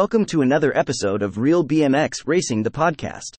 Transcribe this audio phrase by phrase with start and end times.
[0.00, 3.34] Welcome to another episode of Real BMX Racing the podcast.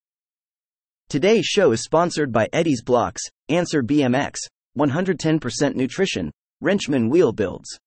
[1.07, 4.39] Today's show is sponsored by Eddie's Blocks, Answer BMX,
[4.77, 7.79] 110% Nutrition, Wrenchman Wheel Builds.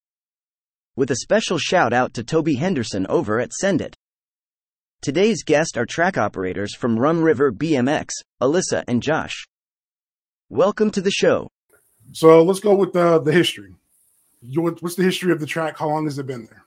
[0.96, 3.94] With a special shout out to Toby Henderson over at Send It.
[5.02, 8.08] Today's guest are track operators from Rum River BMX,
[8.40, 9.44] Alissa and Josh.
[10.48, 11.50] Welcome to the show.
[12.12, 13.75] So let's go with the, the history.
[14.40, 15.79] What's the history of the track?
[15.79, 16.64] How long has it been there?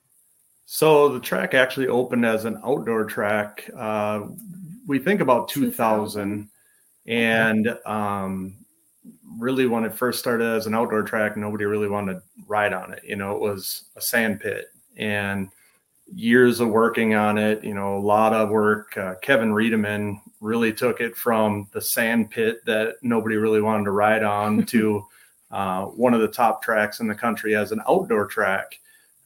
[0.66, 3.70] So the track actually opened as an outdoor track.
[3.78, 4.28] Uh,
[4.88, 6.50] we think about 2000,
[7.06, 8.56] and um,
[9.38, 12.94] really when it first started as an outdoor track, nobody really wanted to ride on
[12.94, 13.04] it.
[13.04, 15.50] You know, it was a sand pit, and
[16.14, 17.64] years of working on it.
[17.64, 18.98] You know, a lot of work.
[18.98, 23.92] Uh, Kevin Riedemann really took it from the sand pit that nobody really wanted to
[23.92, 25.06] ride on to
[25.52, 28.80] uh, one of the top tracks in the country as an outdoor track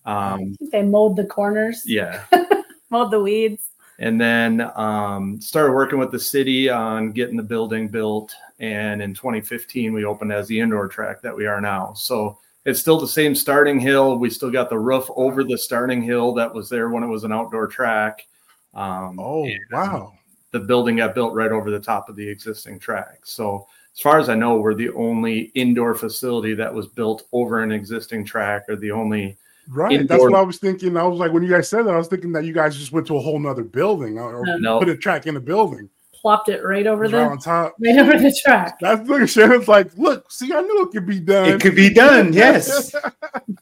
[0.06, 1.84] um, they mowed the corners.
[1.86, 2.24] Yeah.
[2.90, 3.70] mowed the weeds.
[4.00, 8.34] And then um, started working with the city on getting the building built.
[8.60, 11.94] And in 2015, we opened as the indoor track that we are now.
[11.94, 14.18] So it's still the same starting hill.
[14.18, 17.26] We still got the roof over the starting hill that was there when it was
[17.26, 18.26] an outdoor track.
[18.74, 20.14] Um, oh, wow.
[20.52, 23.20] The building got built right over the top of the existing track.
[23.24, 27.62] So, as far as I know, we're the only indoor facility that was built over
[27.62, 29.38] an existing track or the only
[29.72, 29.92] Right.
[29.92, 30.08] Indoor.
[30.08, 30.98] That's what I was thinking.
[30.98, 32.92] I was like, when you guys said that, I was thinking that you guys just
[32.92, 34.80] went to a whole nother building or no.
[34.80, 35.90] put a track in a building.
[36.12, 38.78] Plopped it right over there on top, right over the track.
[38.82, 41.48] That's look at Shannon's like, look, see, I knew it could be done.
[41.48, 42.94] It could be done, yes.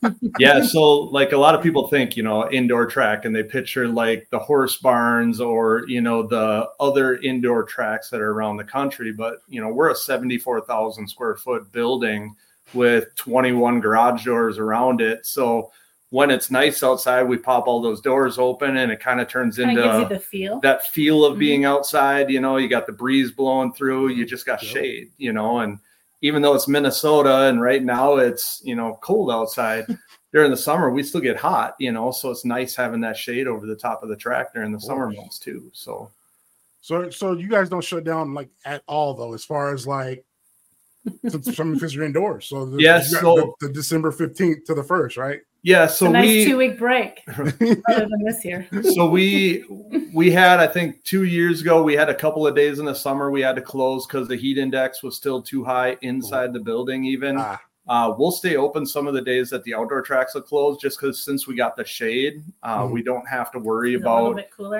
[0.39, 0.63] yeah.
[0.63, 4.27] So, like a lot of people think, you know, indoor track, and they picture like
[4.31, 9.11] the horse barns or you know the other indoor tracks that are around the country.
[9.11, 12.35] But you know, we're a seventy-four thousand square foot building
[12.73, 15.27] with twenty-one garage doors around it.
[15.27, 15.69] So
[16.09, 19.57] when it's nice outside, we pop all those doors open and it kind of turns
[19.57, 20.59] kinda into the feel.
[20.61, 21.39] that feel of mm-hmm.
[21.39, 22.29] being outside.
[22.29, 24.71] You know, you got the breeze blowing through, you just got yep.
[24.71, 25.79] shade, you know, and
[26.21, 29.85] even though it's Minnesota and right now it's, you know, cold outside
[30.33, 33.47] during the summer, we still get hot, you know, so it's nice having that shade
[33.47, 35.69] over the top of the track during the summer months too.
[35.73, 36.09] So,
[36.79, 40.23] so, so you guys don't shut down like at all though, as far as like
[41.51, 42.47] some because you're indoors.
[42.47, 45.41] So the, yes, so the, the December 15th to the first, right?
[45.67, 48.65] Yeah, so a nice we two week break other than this year.
[48.95, 49.65] So we
[50.13, 52.95] we had I think two years ago we had a couple of days in the
[52.95, 56.61] summer we had to close because the heat index was still too high inside the
[56.61, 57.03] building.
[57.03, 57.59] Even ah.
[57.89, 61.01] uh, we'll stay open some of the days that the outdoor tracks are closed just
[61.01, 62.91] because since we got the shade, uh, mm.
[62.91, 64.39] we don't have to worry about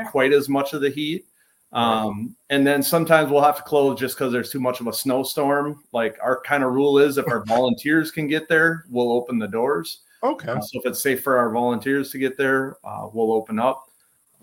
[0.10, 1.26] quite as much of the heat.
[1.74, 4.94] Um, and then sometimes we'll have to close just because there's too much of a
[4.94, 5.84] snowstorm.
[5.92, 9.50] Like our kind of rule is if our volunteers can get there, we'll open the
[9.50, 10.04] doors.
[10.24, 10.50] Okay.
[10.50, 13.84] Uh, so if it's safe for our volunteers to get there, uh, we'll open up.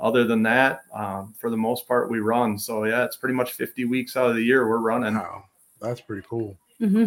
[0.01, 2.59] Other than that, um, for the most part, we run.
[2.59, 5.15] So yeah, it's pretty much 50 weeks out of the year we're running.
[5.15, 5.45] Wow,
[5.81, 6.57] that's pretty cool.
[6.81, 7.07] Mm-hmm.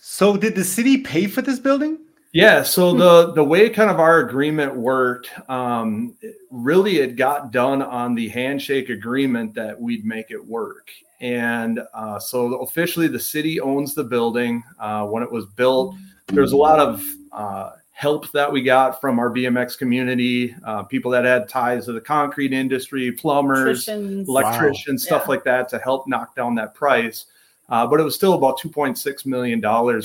[0.00, 1.98] So did the city pay for this building?
[2.32, 2.62] Yeah.
[2.62, 2.98] So hmm.
[2.98, 6.16] the the way kind of our agreement worked, um,
[6.50, 10.90] really, it got done on the handshake agreement that we'd make it work.
[11.20, 14.62] And uh, so officially, the city owns the building.
[14.78, 19.18] Uh, when it was built, there's a lot of uh, help that we got from
[19.18, 25.02] our BMX community, uh, people that had ties to the concrete industry, plumbers, electricians, electricians
[25.02, 25.06] wow.
[25.08, 25.28] stuff yeah.
[25.30, 27.26] like that to help knock down that price.
[27.68, 29.60] Uh, but it was still about $2.6 million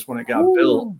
[0.08, 0.56] when it got Ooh.
[0.56, 0.96] built.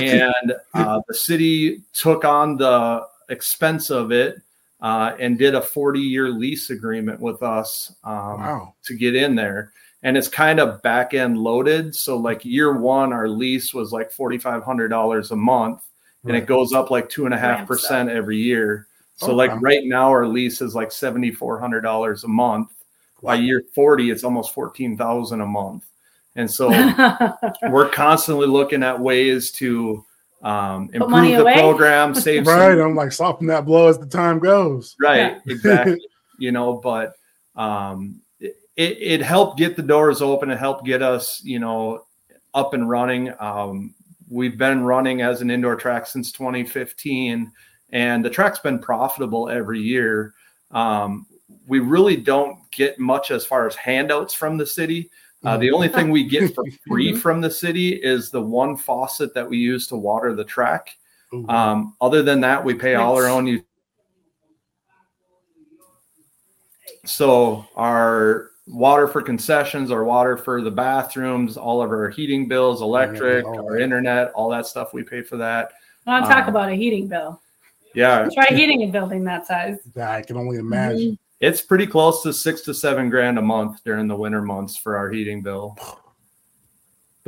[0.00, 4.40] And uh, the city took on the expense of it
[4.80, 8.74] uh, and did a 40 year lease agreement with us um, wow.
[8.84, 9.72] to get in there.
[10.04, 11.96] And it's kind of back end loaded.
[11.96, 15.82] So, like year one, our lease was like $4,500 a month
[16.24, 18.86] and it goes up like two and a half percent every year.
[19.16, 22.70] So like right now our lease is like seventy four hundred dollars a month.
[23.20, 23.32] Wow.
[23.32, 25.84] By year forty, it's almost fourteen thousand a month.
[26.36, 26.68] And so
[27.70, 30.04] we're constantly looking at ways to
[30.42, 31.54] um, improve the away.
[31.54, 32.76] program, save right.
[32.76, 34.94] Some, I'm like soften that blow as the time goes.
[35.00, 35.38] Right, yeah.
[35.46, 36.00] exactly.
[36.38, 37.14] you know, but
[37.56, 40.50] um, it, it helped get the doors open.
[40.50, 42.04] It helped get us, you know,
[42.54, 43.34] up and running.
[43.40, 43.94] Um,
[44.30, 47.52] we've been running as an indoor track since 2015,
[47.90, 50.34] and the track's been profitable every year.
[50.70, 51.26] Um,
[51.66, 55.10] we really don't get much as far as handouts from the city.
[55.44, 59.32] Uh, the only thing we get for free from the city is the one faucet
[59.34, 60.96] that we use to water the track.
[61.48, 63.62] Um, other than that, we pay all our own.
[67.04, 72.82] So our water for concessions, our water for the bathrooms, all of our heating bills,
[72.82, 74.92] electric, our internet, all that stuff.
[74.92, 75.72] We pay for that.
[76.06, 77.40] I want to talk um, about a heating bill.
[77.94, 78.28] Yeah.
[78.32, 79.78] Try heating a building that size.
[80.00, 81.18] I can only imagine.
[81.40, 84.96] It's pretty close to six to seven grand a month during the winter months for
[84.96, 85.76] our heating bill.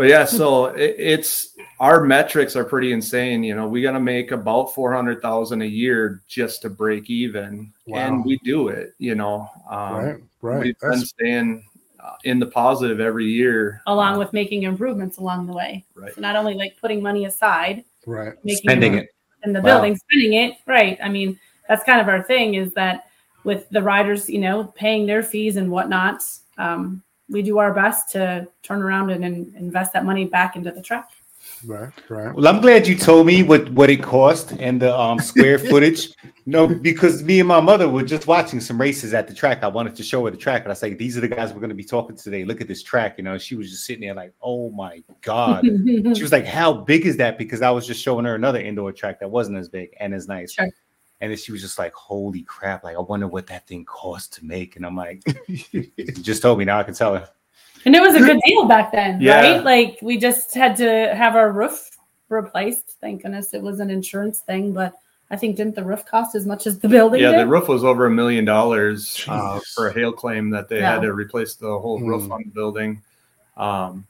[0.01, 3.45] But yeah, so it, it's our metrics are pretty insane.
[3.45, 7.11] You know, we got to make about four hundred thousand a year just to break
[7.11, 7.99] even, Wow.
[7.99, 8.95] and we do it.
[8.97, 10.61] You know, um, right, right.
[10.63, 11.63] we've been That's, staying
[12.03, 13.83] uh, in the positive every year.
[13.89, 15.85] Along with making improvements along the way.
[15.95, 16.15] Right.
[16.15, 18.33] So not only like putting money aside, right.
[18.43, 19.11] making Spending it.
[19.45, 19.81] in the Wow.
[19.83, 20.55] building, spending it.
[20.67, 20.99] Right.
[21.03, 21.39] I mean,
[21.69, 23.11] that's kind of our thing is that
[23.45, 26.23] with the riders, you know, paying their fees and whatnot,
[26.57, 30.71] um, we do our best to turn around and, and invest that money back into
[30.71, 31.11] the track.
[31.65, 32.35] Right, right.
[32.35, 36.11] Well, I'm glad you told me what what it cost and the um square footage.
[36.47, 39.63] No, because me and my mother were just watching some races at the track.
[39.63, 41.53] I wanted to show her the track, and I was like, "These are the guys
[41.53, 42.45] we're going to be talking to today.
[42.45, 45.65] Look at this track." You know, she was just sitting there like, "Oh my god!"
[45.85, 48.93] she was like, "How big is that?" Because I was just showing her another indoor
[48.93, 50.53] track that wasn't as big and as nice.
[50.53, 50.69] Sure.
[51.21, 52.83] And then she was just like, "Holy crap!
[52.85, 55.23] Like, I wonder what that thing cost to make." And I'm like,
[56.23, 56.79] "Just told me now.
[56.79, 57.29] I can tell her."
[57.85, 59.41] And it was a good deal back then, Yeah.
[59.41, 59.65] right?
[59.65, 61.91] Like we just had to have our roof
[62.29, 62.97] replaced.
[63.01, 64.95] Thank goodness it was an insurance thing, but
[65.31, 67.41] I think didn't the roof cost as much as the building Yeah, did?
[67.41, 70.93] the roof was over a million dollars uh, for a hail claim that they Yeah.
[70.95, 72.33] had to replace the whole roof Hmm.
[72.33, 73.03] on the building.
[73.57, 74.07] Um,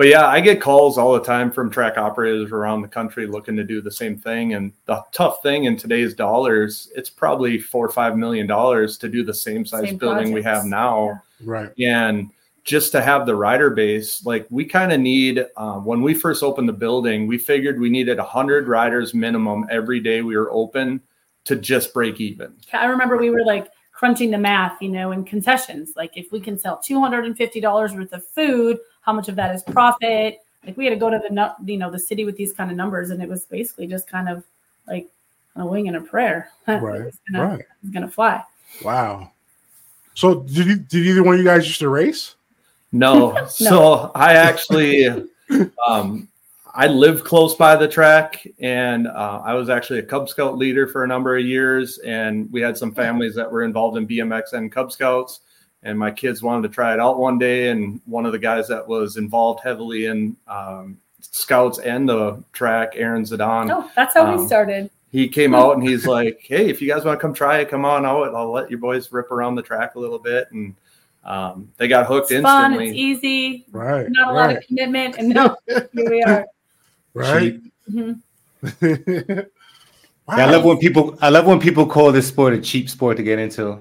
[0.00, 3.54] but yeah, I get calls all the time from track operators around the country looking
[3.56, 4.54] to do the same thing.
[4.54, 9.10] And the tough thing in today's dollars, it's probably four or five million dollars to
[9.10, 10.70] do the same size Same building we have projects.
[10.70, 11.70] now Right.
[11.78, 12.30] and
[12.64, 16.42] just to have the rider base like we kind of need uh, when we first
[16.42, 21.02] opened the building we figured we needed 100 riders minimum every day we were open
[21.44, 23.68] to just break even I remember we were like
[24.00, 25.92] crunching the math, you know, in concessions.
[25.94, 29.28] Like if we can sell two hundred and fifty dollars worth of food, how much
[29.28, 30.38] of that is profit?
[30.66, 32.78] Like we had to go to the you know the city with these kind of
[32.78, 34.42] numbers, and it was basically just kind of
[34.88, 35.06] like
[35.56, 36.48] a wing and a prayer.
[36.66, 37.60] Right, was gonna, right.
[37.60, 38.42] it was gonna fly.
[38.82, 39.32] Wow.
[40.14, 42.36] So did you did either one of you guys used to race?
[42.92, 45.06] no so i actually
[45.86, 46.26] um,
[46.82, 50.86] i lived close by the track and uh, i was actually a cub scout leader
[50.86, 54.52] for a number of years and we had some families that were involved in bmx
[54.54, 55.40] and cub scouts
[55.82, 58.66] and my kids wanted to try it out one day and one of the guys
[58.68, 64.24] that was involved heavily in um, scouts and the track aaron zidane Oh, that's how
[64.32, 64.90] we Um, started.
[65.10, 67.68] he came out and he's like hey if you guys want to come try it
[67.68, 70.74] come on out i'll let your boys rip around the track a little bit and
[71.24, 72.72] um, they got hooked It's fun.
[72.72, 73.66] instantly It's easy.
[73.70, 74.06] Right.
[74.08, 76.46] Not a lot of commitment, and now here we are.
[77.14, 77.60] right.
[77.90, 78.20] Mhm.
[78.62, 79.44] wow.
[80.36, 81.18] Yeah, I love when people.
[81.20, 83.80] I love when people call this sport a cheap sport to get into.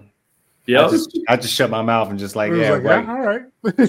[0.68, 3.04] I just, I just shut my mouth and just like, yeah, like, right.
[3.06, 3.42] yeah, all right.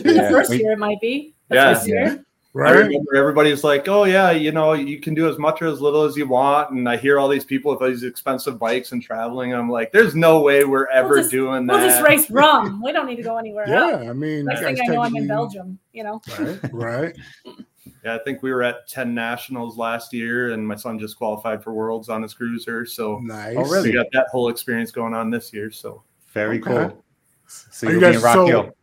[0.04, 1.34] Yeah, first year it might be.
[1.48, 1.75] The Yeah.
[1.75, 2.25] first year.
[2.54, 2.70] I right.
[2.72, 5.81] remember everybody was like, "Oh yeah, you know, you can do as much or as
[5.81, 9.00] little as you want." And I hear all these people with these expensive bikes and
[9.00, 9.54] traveling.
[9.54, 12.82] I'm like, "There's no way we're ever just- doing that." We'll just race rum.
[12.82, 14.02] We don't need to go anywhere else.
[14.02, 15.78] Yeah, I mean, Next thing I know, I'm in Belgium.
[15.92, 16.22] You know.
[16.38, 17.16] Right, right.
[18.04, 21.62] Yeah, I think we were at 10 nationals last year, and my son just qualified
[21.64, 22.84] for worlds on his cruiser.
[22.86, 23.56] So Nice.
[23.58, 23.88] Oh, really?
[23.90, 25.70] we got that whole experience going on this year.
[25.70, 26.70] So Very Okay.
[26.70, 27.04] cool.
[27.46, 28.74] So Are you'll you be guys in Rock so- Hill.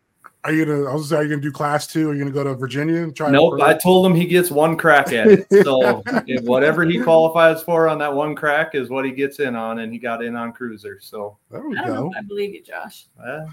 [0.44, 0.88] Are you gonna?
[0.88, 1.12] I was.
[1.12, 2.08] Are you gonna do class two?
[2.10, 3.28] Are you gonna go to Virginia and try?
[3.28, 5.46] nope, I told him he gets one crack at it.
[5.64, 6.00] So
[6.44, 9.92] whatever he qualifies for on that one crack is what he gets in on, and
[9.92, 11.00] he got in on cruiser.
[11.00, 12.10] So there we I don't know go.
[12.12, 13.06] if I believe you, Josh.
[13.20, 13.46] uh,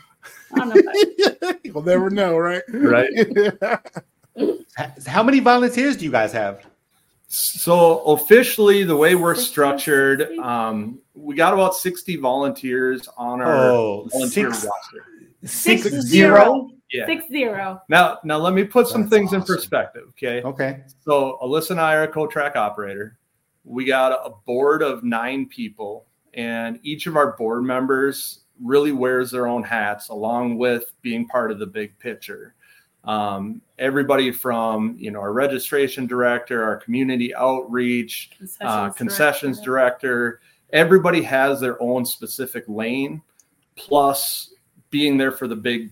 [0.53, 0.75] I don't know.
[0.77, 2.61] If I, You'll never know, right?
[2.69, 3.09] right.
[4.77, 6.65] H- How many volunteers do you guys have?
[7.27, 14.07] So officially, the way we're structured, um, we got about 60 volunteers on our Oh,
[14.11, 15.05] volunteer six, roster.
[15.43, 16.69] six Six zero.
[16.91, 17.05] Yeah.
[17.07, 17.81] Six zero.
[17.89, 20.03] Now, now let me put some That's things in perspective.
[20.09, 20.41] Okay.
[20.43, 20.83] Okay.
[21.03, 23.17] So Alissa and I are a co-track operator.
[23.63, 26.05] We got a board of nine people,
[26.35, 31.51] and each of our board members really wears their own hats, along with being part
[31.51, 32.53] of the big picture.
[33.05, 40.07] Um, everybody from you know our registration director, our community outreach, Concessions, uh, concessions director.
[40.07, 40.41] director.
[40.73, 43.21] Everybody has their own specific lane,
[43.75, 44.53] plus
[44.89, 45.91] being there for the big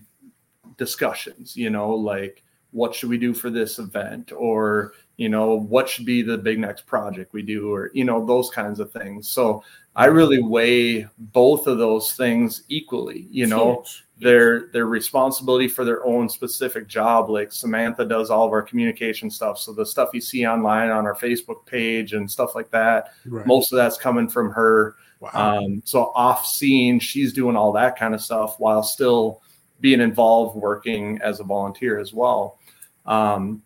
[0.76, 1.56] discussions.
[1.56, 2.42] You know, like
[2.72, 6.58] what should we do for this event, or you know what should be the big
[6.58, 9.28] next project we do, or you know those kinds of things.
[9.28, 9.62] So
[9.94, 13.28] I really weigh both of those things equally.
[13.30, 14.03] You know, Huge.
[14.20, 19.28] Their their responsibility for their own specific job like samantha does all of our communication
[19.28, 23.08] stuff so the stuff you see online on our facebook page and stuff like that
[23.26, 23.44] Right.
[23.46, 25.30] most of that's coming from her Wow.
[25.64, 29.42] um, so off scene she's doing all that kind of stuff while still
[29.80, 32.58] being involved working as a volunteer as well
[33.06, 33.62] um,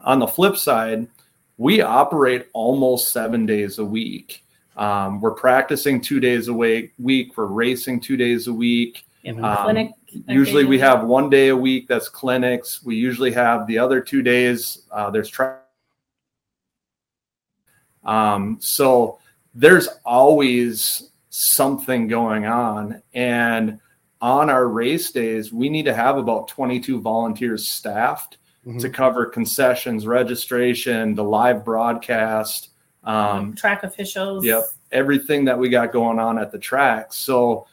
[0.00, 1.06] on the flip side
[1.58, 4.42] we operate almost seven days a week
[4.76, 6.94] Um, we're practicing two days a week.
[6.98, 9.04] Week we're racing two days a week.
[9.26, 9.90] Um, clinic.
[10.28, 12.82] Usually we have one day a week that's clinics.
[12.82, 14.82] We usually have the other two days.
[14.90, 15.60] Uh, there's track.
[18.04, 19.18] Um, so
[19.54, 23.78] there's always something going on, and
[24.20, 28.78] on our race days, we need to have about 22 volunteers staffed mm-hmm.
[28.78, 32.70] to cover concessions, registration, the live broadcast,
[33.04, 34.44] um, track officials.
[34.44, 37.12] Yep, everything that we got going on at the track.
[37.12, 37.66] So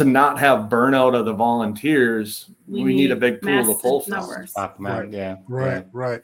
[0.00, 3.80] to not have burnout of the volunteers, we, we need, need, a big pool to
[3.80, 4.48] pull from.
[4.78, 5.10] Right.
[5.10, 5.82] Yeah, right, yeah.
[5.92, 6.22] right.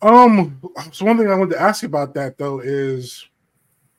[0.00, 0.60] Um,
[0.92, 3.28] so one thing I wanted to ask you about that though is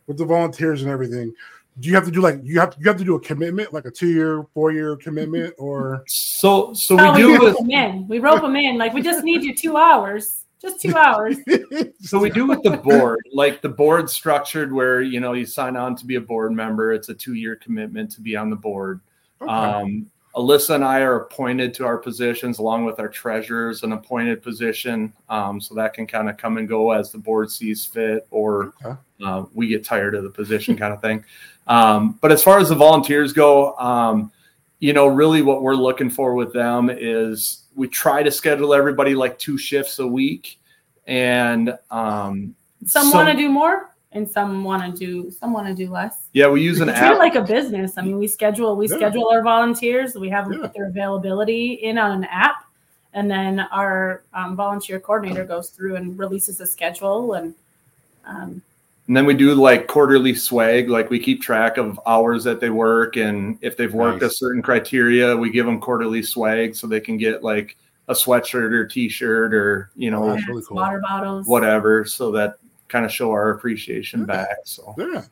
[0.07, 1.33] with the volunteers and everything
[1.79, 3.71] do you have to do like you have to, you have to do a commitment
[3.71, 7.71] like a two year four year commitment or so so we do we rope them
[7.71, 11.37] in we rope them in like we just need you two hours just two hours
[12.01, 15.75] so we do with the board like the board structured where you know you sign
[15.75, 18.55] on to be a board member it's a two year commitment to be on the
[18.55, 18.99] board
[19.41, 19.51] okay.
[19.51, 24.41] um Alissa and I are appointed to our positions along with our treasurers, an appointed
[24.41, 25.11] position.
[25.27, 28.73] Um, so that can kind of come and go as the board sees fit or
[28.85, 28.97] okay.
[29.23, 31.25] uh, we get tired of the position kind of thing.
[31.67, 34.31] Um, but as far as the volunteers go, um,
[34.81, 39.13] you know, really what we're looking for with them is we try to schedule everybody
[39.13, 40.59] like two shifts a week.
[41.05, 42.55] And um,
[42.87, 45.89] some, some want to do more and some want to do some want to do
[45.89, 46.29] less.
[46.33, 47.13] Yeah, we use an treat app.
[47.13, 47.97] it like a business.
[47.97, 48.95] I mean, we schedule we yeah.
[48.95, 50.15] schedule our volunteers.
[50.15, 50.61] We have them yeah.
[50.61, 52.65] put their availability in on an app,
[53.13, 57.53] and then our um, volunteer coordinator goes through and releases a schedule and
[58.25, 58.61] um,
[59.11, 62.69] and then we do like quarterly swag, like we keep track of hours that they
[62.69, 64.31] work, and if they've worked nice.
[64.31, 67.75] a certain criteria, we give them quarterly swag so they can get like
[68.07, 70.77] a sweatshirt or t-shirt or you know really cool.
[70.77, 72.55] water bottles, whatever, so that
[72.87, 74.25] kind of show our appreciation yeah.
[74.27, 74.55] back.
[74.63, 75.25] So yeah.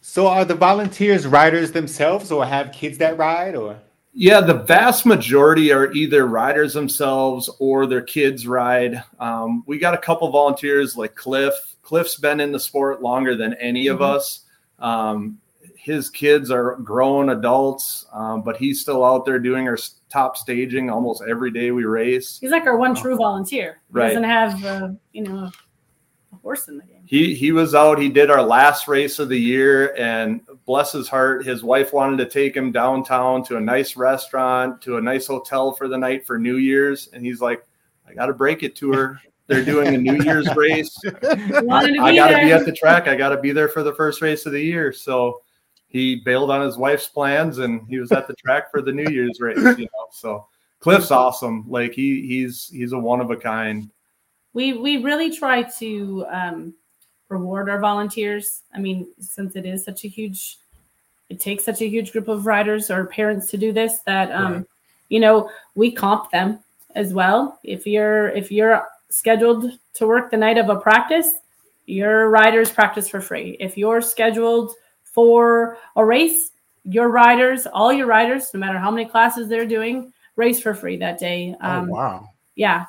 [0.00, 3.76] So are the volunteers riders themselves, or have kids that ride, or?
[4.12, 9.02] Yeah, the vast majority are either riders themselves or their kids ride.
[9.18, 13.54] Um, we got a couple volunteers like Cliff Cliff's been in the sport longer than
[13.54, 14.16] any of mm-hmm.
[14.16, 14.40] us.
[14.78, 15.38] Um,
[15.76, 19.76] his kids are grown adults, um, but he's still out there doing our
[20.08, 22.38] top staging almost every day we race.
[22.40, 23.82] He's like our one true volunteer.
[23.92, 24.08] He right.
[24.08, 25.50] doesn't have, uh, you know,
[26.32, 27.02] a horse in the game.
[27.04, 27.98] He he was out.
[27.98, 32.16] He did our last race of the year, and bless his heart, his wife wanted
[32.16, 36.26] to take him downtown to a nice restaurant, to a nice hotel for the night
[36.26, 37.62] for New Year's, and he's like,
[38.08, 40.96] "I got to break it to her." They're doing a New Year's race.
[41.04, 43.08] I got to be at the track.
[43.08, 44.92] I got to be there for the first race of the year.
[44.92, 45.42] So
[45.88, 49.08] he bailed on his wife's plans and he was at the track for the New
[49.10, 49.58] Year's race.
[49.58, 50.46] You know, so
[50.80, 51.64] Cliff's awesome.
[51.68, 53.90] Like he he's he's a one of a kind.
[54.54, 56.74] We we really try to um,
[57.28, 58.62] reward our volunteers.
[58.74, 60.58] I mean, since it is such a huge,
[61.28, 64.52] it takes such a huge group of riders or parents to do this that um,
[64.52, 64.64] right.
[65.10, 66.58] you know we comp them
[66.94, 67.58] as well.
[67.62, 71.32] If you're if you're scheduled to work the night of a practice,
[71.86, 73.56] your riders practice for free.
[73.60, 74.72] If you're scheduled
[75.04, 76.50] for a race,
[76.84, 80.96] your riders, all your riders, no matter how many classes they're doing, race for free
[80.96, 81.54] that day.
[81.62, 82.28] Oh, um, oh, wow.
[82.56, 82.86] Yeah.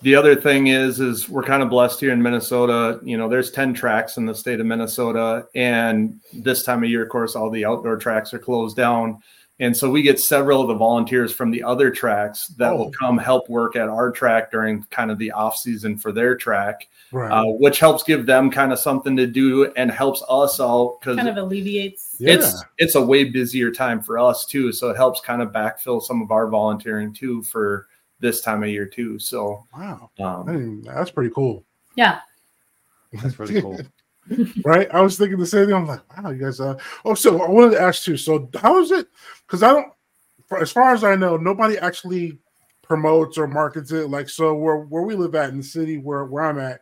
[0.00, 3.00] The other thing is, is we're kind of blessed here in Minnesota.
[3.02, 5.46] You know, there's 10 tracks in the state of Minnesota.
[5.54, 9.22] And this time of year, of course, all the outdoor tracks are closed down.
[9.58, 12.76] And so we get several of the volunteers from the other tracks that oh.
[12.76, 16.36] will come help work at our track during kind of the off season for their
[16.36, 17.30] track, right.
[17.30, 21.16] uh, which helps give them kind of something to do and helps us out because
[21.16, 22.16] kind of alleviates.
[22.20, 22.60] It's yeah.
[22.78, 26.20] it's a way busier time for us too, so it helps kind of backfill some
[26.20, 27.88] of our volunteering too for
[28.20, 29.18] this time of year too.
[29.18, 31.64] So wow, um, I mean, that's pretty cool.
[31.94, 32.20] Yeah,
[33.22, 33.80] that's really cool.
[34.64, 34.88] Right?
[34.92, 35.74] I was thinking the same thing.
[35.74, 36.60] I'm like, wow, you guys.
[36.60, 36.76] Uh...
[37.04, 38.16] Oh, so I wanted to ask too.
[38.16, 39.08] So how is it?
[39.46, 39.92] Because I don't,
[40.48, 42.38] for, as far as I know, nobody actually
[42.82, 44.10] promotes or markets it.
[44.10, 46.80] Like so, where where we live at in the city where where I'm at,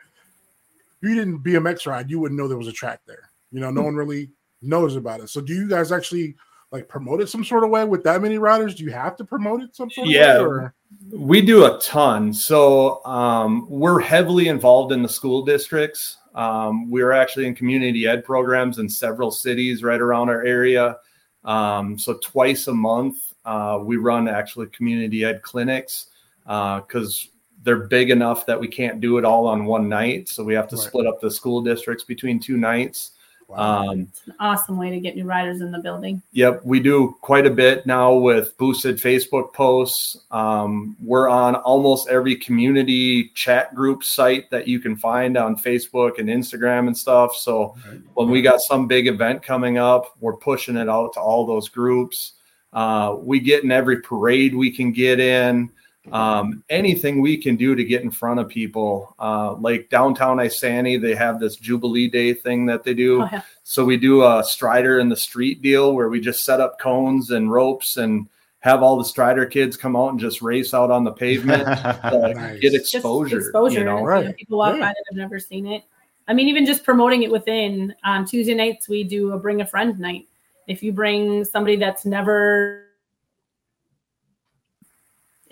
[1.02, 3.30] if you didn't BMX ride, you wouldn't know there was a track there.
[3.52, 4.30] You know, no one really
[4.62, 5.28] knows about it.
[5.28, 6.36] So do you guys actually
[6.72, 8.74] like promote it some sort of way with that many riders?
[8.74, 10.46] Do you have to promote it some sort yeah, of way?
[10.46, 10.74] Or?
[11.12, 12.32] We do a ton.
[12.32, 16.18] So um, we're heavily involved in the school districts.
[16.34, 20.98] Um, we're actually in community ed programs in several cities right around our area.
[21.44, 26.06] Um, so twice a month, uh, we run actually community ed clinics
[26.44, 27.30] because uh,
[27.62, 30.28] they're big enough that we can't do it all on one night.
[30.28, 30.84] So we have to right.
[30.84, 33.12] split up the school districts between two nights.
[33.56, 33.88] Wow.
[33.88, 36.22] Um, It's an awesome way to get new riders in the building.
[36.32, 40.18] Yep, we do quite a bit now with boosted Facebook posts.
[40.30, 46.18] Um, we're on almost every community chat group site that you can find on Facebook
[46.18, 47.36] and Instagram and stuff.
[47.36, 47.76] So
[48.14, 51.68] when we got some big event coming up, we're pushing it out to all those
[51.68, 52.32] groups.
[52.72, 55.70] Uh, we get in every parade we can get in.
[56.12, 61.00] Um, anything we can do to get in front of people, uh, like downtown Isanti,
[61.00, 63.22] they have this Jubilee Day thing that they do.
[63.22, 63.42] Oh, yeah.
[63.62, 67.30] So we do a Strider in the street deal where we just set up cones
[67.30, 68.28] and ropes and
[68.60, 72.32] have all the Strider kids come out and just race out on the pavement to
[72.34, 72.60] Nice.
[72.60, 73.38] get Just exposure.
[73.38, 73.78] exposure.
[73.80, 73.96] You know?
[73.96, 74.36] you know, Right.
[74.36, 74.80] people walk Yeah.
[74.80, 75.84] by that have never seen it.
[76.28, 79.66] I mean, even just promoting it within on Tuesday nights, we do a bring a
[79.66, 80.26] friend night.
[80.66, 82.83] If you bring somebody that's never,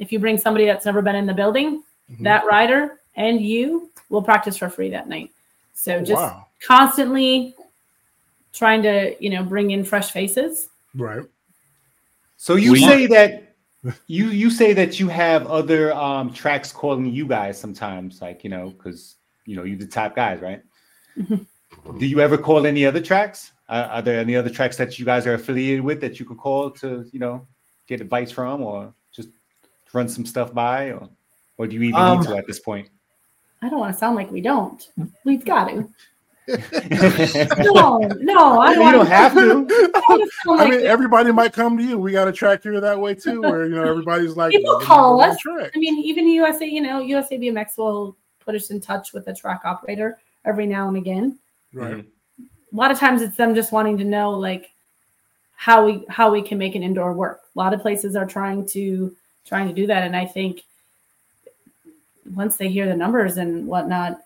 [0.02, 2.24] if you bring somebody that's never been in the building, Mhm.
[2.24, 5.30] that rider and you will practice for free that night.
[5.72, 6.46] So just wow.
[6.60, 7.54] constantly
[8.52, 10.68] trying to, you know, bring in fresh faces.
[10.94, 11.24] Right.
[12.36, 13.54] So you We- say that
[14.06, 18.50] you you say that you have other um tracks calling you guys sometimes, like you
[18.50, 19.16] know, because
[19.46, 20.62] you know you're the top guys, right?
[21.16, 21.46] Mhm.
[21.98, 23.52] Do you ever call any other tracks?
[23.68, 26.38] Uh, are there any other tracks that you guys are affiliated with that you could
[26.38, 27.46] call to you know
[27.88, 28.94] get advice from, or just
[29.92, 31.08] run some stuff by, or
[31.58, 32.88] or do you even Um, need to at this point?
[33.62, 34.88] I don't want to sound like we don't.
[35.24, 35.88] We've got to.
[36.48, 39.66] No, no, I don't, don't have to.
[39.94, 41.96] I wanna I mean, everybody might come to you.
[41.98, 45.20] We got a track here that way too, where you know everybody's like, People call
[45.20, 45.38] us.
[45.46, 49.34] I mean, even USA, you know, USA BMX will put us in touch with the
[49.34, 51.38] track operator every now and again.
[51.72, 52.04] Right.
[52.40, 54.72] A lot of times it's them just wanting to know like
[55.54, 57.42] how we how we can make an indoor work.
[57.54, 59.14] A lot of places are trying to
[59.46, 60.02] trying to do that.
[60.04, 60.62] And I think
[62.34, 64.18] once they hear the numbers and whatnot,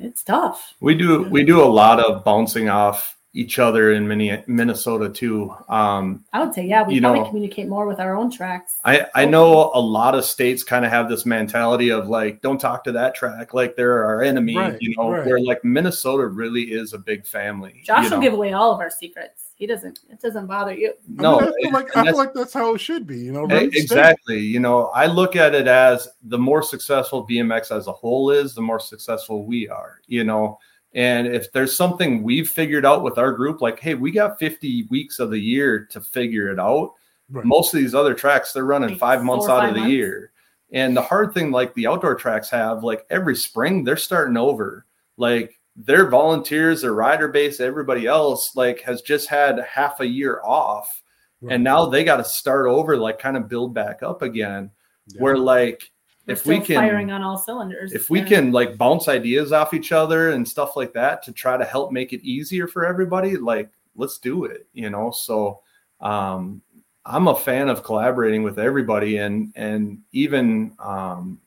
[0.00, 0.74] it's tough.
[0.80, 5.54] We do we do a lot of bouncing off each other in Minne- Minnesota too.
[5.68, 8.78] Um, I would say, yeah, we You probably know- communicate more with our own tracks.
[8.82, 12.58] I, I know a lot of states kind of have this mentality of like, don't
[12.58, 15.26] talk to that track, like they're our enemy, Right, you know, right.
[15.26, 17.82] where like Minnesota really is a big family.
[17.84, 18.22] Josh you will know?
[18.22, 19.45] give away all of our secrets.
[19.58, 20.00] He doesn't.
[20.10, 20.92] It doesn't bother you.
[21.08, 23.18] no, I, mean, I feel like I feel that's- like that's how it should be.
[23.18, 23.82] You know, E- run state.
[23.82, 24.38] Exactly.
[24.38, 28.54] You know, I look at it as the more successful BMX as a whole is,
[28.54, 30.58] the more successful we are, you know.
[30.92, 34.84] And if there's something we've figured out with our group, like, hey, we got 50
[34.90, 36.92] weeks of the year to figure it out.
[37.30, 37.44] Right.
[37.44, 39.92] Most of these other tracks, they're running Like five months out five of the months.
[39.92, 40.32] year.
[40.72, 44.84] And the hard thing, like the outdoor tracks have, like every spring, they're starting over.
[45.16, 50.40] Like their volunteers, their rider base, everybody else, like has just had half a year
[50.44, 51.02] off
[51.42, 51.54] Right.
[51.54, 54.70] and now they got to start over like kind of build back up again
[55.08, 55.20] Yeah.
[55.22, 55.90] where like
[56.26, 57.92] We're if we still firing can on all cylinders.
[57.92, 58.26] if we Yeah.
[58.26, 61.92] can like bounce ideas off each other and stuff like that to try to help
[61.92, 65.60] make it easier for everybody like let's do it you know so
[66.00, 66.62] um
[67.04, 71.38] i'm a fan of collaborating with everybody and and even um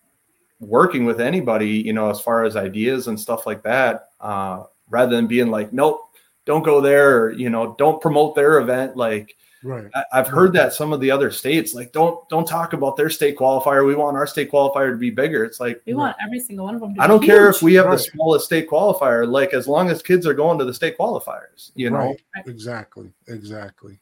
[0.59, 5.15] working with anybody you know as far as ideas and stuff like that uh rather
[5.15, 6.01] than being like nope
[6.45, 9.85] don't go there or you know don't promote their event like right.
[9.93, 13.09] I- I've heard that some of the other states like don't don't talk about their
[13.09, 13.85] state qualifier.
[13.85, 15.43] We want our state qualifier to be bigger.
[15.43, 16.95] It's like we want every single one of them.
[16.95, 17.97] To I don't care if we have Right.
[17.97, 19.27] the smallest state qualifier.
[19.29, 21.97] Like as long as kids are going to the state qualifiers, you know.
[21.97, 22.21] right.
[22.35, 22.47] Right.
[22.47, 23.11] Exactly.
[23.27, 23.99] Exactly.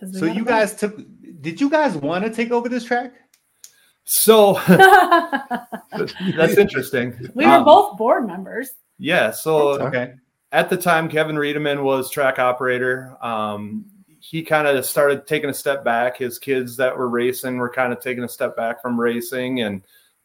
[0.00, 0.50] 'Cause we So you go.
[0.50, 0.96] guys took?
[1.42, 3.12] Did you guys want to take over this track?
[4.04, 4.54] So
[6.36, 7.14] that's interesting.
[7.34, 8.70] we were Um, both board members.
[8.98, 9.30] Yeah.
[9.30, 9.84] So Okay.
[9.86, 10.14] Okay.
[10.52, 13.16] at the time, Kevin Riedemann was track operator.
[13.20, 13.84] Um,
[14.20, 16.16] he kind of started taking a step back.
[16.16, 19.82] His kids that were racing were kind of taking a step back from racing, and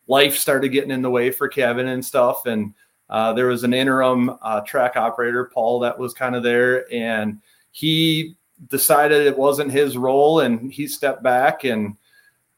[0.07, 2.45] life started getting in the way for Kevin and stuff.
[2.47, 2.73] And
[3.09, 7.41] uh, there was an interim uh, track operator, Paul, that was kind of there, and
[7.71, 8.37] he
[8.69, 11.95] decided it wasn't his role, and he stepped back and.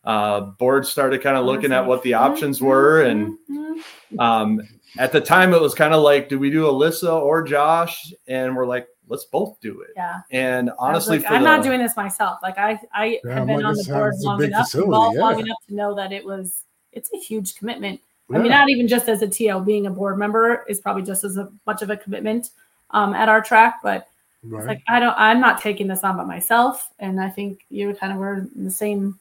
[0.06, 4.20] Uh, board started kind of looking at what the options were, and Mhm.
[4.20, 4.62] um,
[4.98, 8.14] at the time, it was kind of like, do we do Alissa or Josh?
[8.28, 9.92] And we're like, let's both do it.
[9.96, 10.22] yeah.
[10.32, 12.40] And honestly, like, for I'm the, not doing this myself.
[12.42, 15.38] Like I, I Yeah, have been like, on the board long enough, facility, involved long
[15.40, 15.46] yeah.
[15.46, 16.64] enough to know that it was.
[16.92, 18.00] It's a huge commitment.
[18.34, 21.24] I mean, not even just as a TL, being a board member is probably just
[21.24, 22.50] as a, much of a commitment
[22.92, 23.80] um, at our track.
[23.84, 24.08] But
[24.44, 24.66] right.
[24.66, 28.14] like I don't, I'm not taking this on by myself, and I think you kind
[28.14, 29.16] of were in the same The-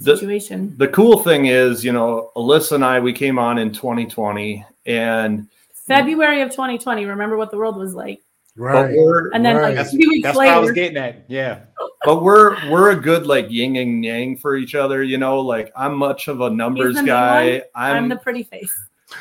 [0.00, 0.74] situation.
[0.78, 5.48] the cool thing is, you know, Alissa and I, we came on in 2020, and
[5.86, 7.04] February of 2020.
[7.06, 8.20] Remember what the world was like,
[8.56, 8.90] right.
[9.32, 9.76] and then Right.
[9.76, 11.24] like three weeks That's what I was getting at.
[11.28, 11.60] Yeah.
[12.04, 15.02] but we're we're a good like yin and yang for each other.
[15.02, 17.62] You know, like I'm much of a numbers guy.
[17.74, 18.76] I'm, I'm the pretty face.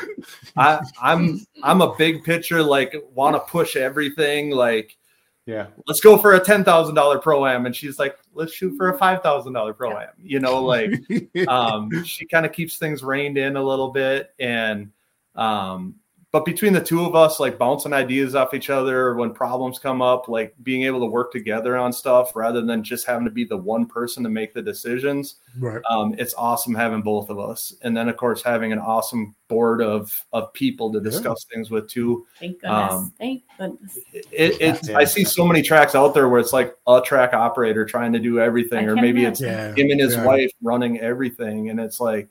[0.58, 4.52] I, I'm I'm a big pitcher, like want to push everything.
[4.52, 4.98] Like,
[5.46, 5.68] Yeah.
[5.88, 8.90] let's go for a ten thousand dollar pro am, and she's like, let's shoot for
[8.90, 10.10] a five thousand dollar pro am.
[10.22, 10.92] You know, like
[11.48, 14.92] um, she kind of keeps things reined in a little bit and
[15.36, 15.96] um,
[16.32, 20.02] but between the two of us like bouncing ideas off each other when problems come
[20.02, 23.46] up like being able to work together on stuff rather than just having to be
[23.46, 25.82] the one person to make the decisions right.
[25.90, 29.82] um, it's awesome having both of us and then of course having an awesome board
[29.82, 32.92] of of people to discuss things with too Thank goodness.
[32.94, 33.98] Um, Thank goodness.
[34.14, 34.98] it, it's Yeah.
[34.98, 38.20] i see so many tracks out there where it's like a track operator trying to
[38.20, 39.74] do everything I or can maybe it's Yeah.
[39.76, 42.28] him and his yeah, wife running everything and it's like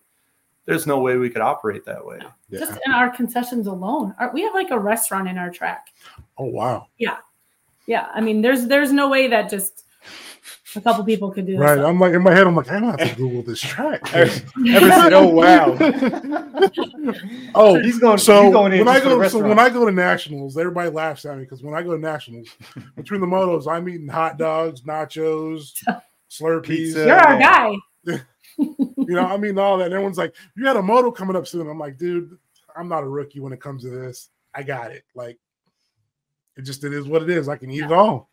[0.67, 2.61] there's no way we could operate that way yeah.
[2.61, 5.89] Just in our concessions alone, our, we have like a restaurant in our track.
[6.39, 6.87] Oh wow.
[6.97, 7.19] Yeah,
[7.87, 8.09] yeah.
[8.15, 9.85] I mean, there's there's no way that just
[10.77, 11.61] a couple people could do this.
[11.61, 11.79] Right.
[11.79, 14.01] I'm like in my head, I'm like, I don't have to Google this track.
[14.15, 14.31] Ever
[14.91, 15.77] said, oh wow.
[17.57, 19.69] oh, He's going so he's going when I just for the go, so when I
[19.69, 22.49] go to nationals, everybody laughs at me because when I go to nationals,
[22.97, 25.73] between the motos, I'm eating hot dogs, nachos,
[26.31, 26.65] Slurpees.
[26.65, 27.07] Pizza.
[27.07, 27.75] You're our guy.
[29.09, 29.87] You know, I mean, all that.
[29.87, 32.37] And everyone's like, "You had a moto coming up soon." I'm like, dude,
[32.77, 34.31] I'm not a rookie when it comes to this.
[34.55, 35.05] I got it.
[35.14, 35.38] Like,
[36.57, 37.49] it just it is what it is.
[37.49, 38.31] I can eat it all.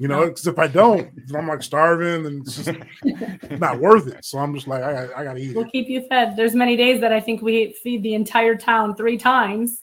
[0.00, 2.78] You know, because if I don't, I'm like starving and it's just
[3.60, 4.24] not worth it.
[4.24, 5.72] So I'm just like, I, got- I got to eat We'll it.
[5.72, 6.36] keep you fed.
[6.36, 9.82] There's many days that I think we feed the entire town three times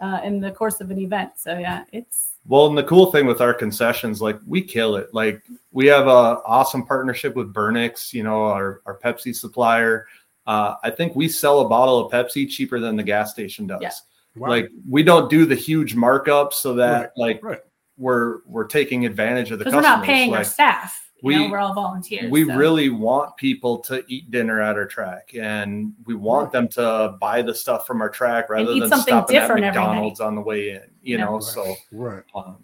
[0.00, 1.32] uh, in the course of an event.
[1.36, 5.14] So yeah, it's Well, and the cool thing with our concessions, like we kill it.
[5.14, 10.06] Like we have a awesome partnership with Bernick's, you know, our, our Pepsi supplier.
[10.46, 13.80] Uh, I think we sell a bottle of Pepsi cheaper than the gas station does.
[13.80, 13.92] Yeah.
[14.34, 14.48] Wow.
[14.48, 17.60] Like we don't do the huge markups so that like right.
[17.96, 21.11] we're we're taking advantage of the because we're not paying our staff.
[21.22, 22.30] You we- know, we're all volunteers.
[22.32, 22.56] we so.
[22.56, 27.42] really want people to eat dinner at our track and we want them to buy
[27.42, 30.40] the stuff from our track rather than something stopping at different every McDonald's on the
[30.40, 31.24] way in, you Yeah.
[31.26, 31.42] know, Right.
[31.44, 32.22] so right.
[32.34, 32.56] um,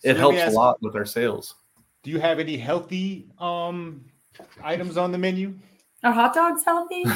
[0.00, 1.54] So it let helps me a lot with our sales.
[2.02, 4.04] Do you have any healthy um
[4.64, 5.54] items on the menu?
[6.02, 7.04] Are hot dogs healthy?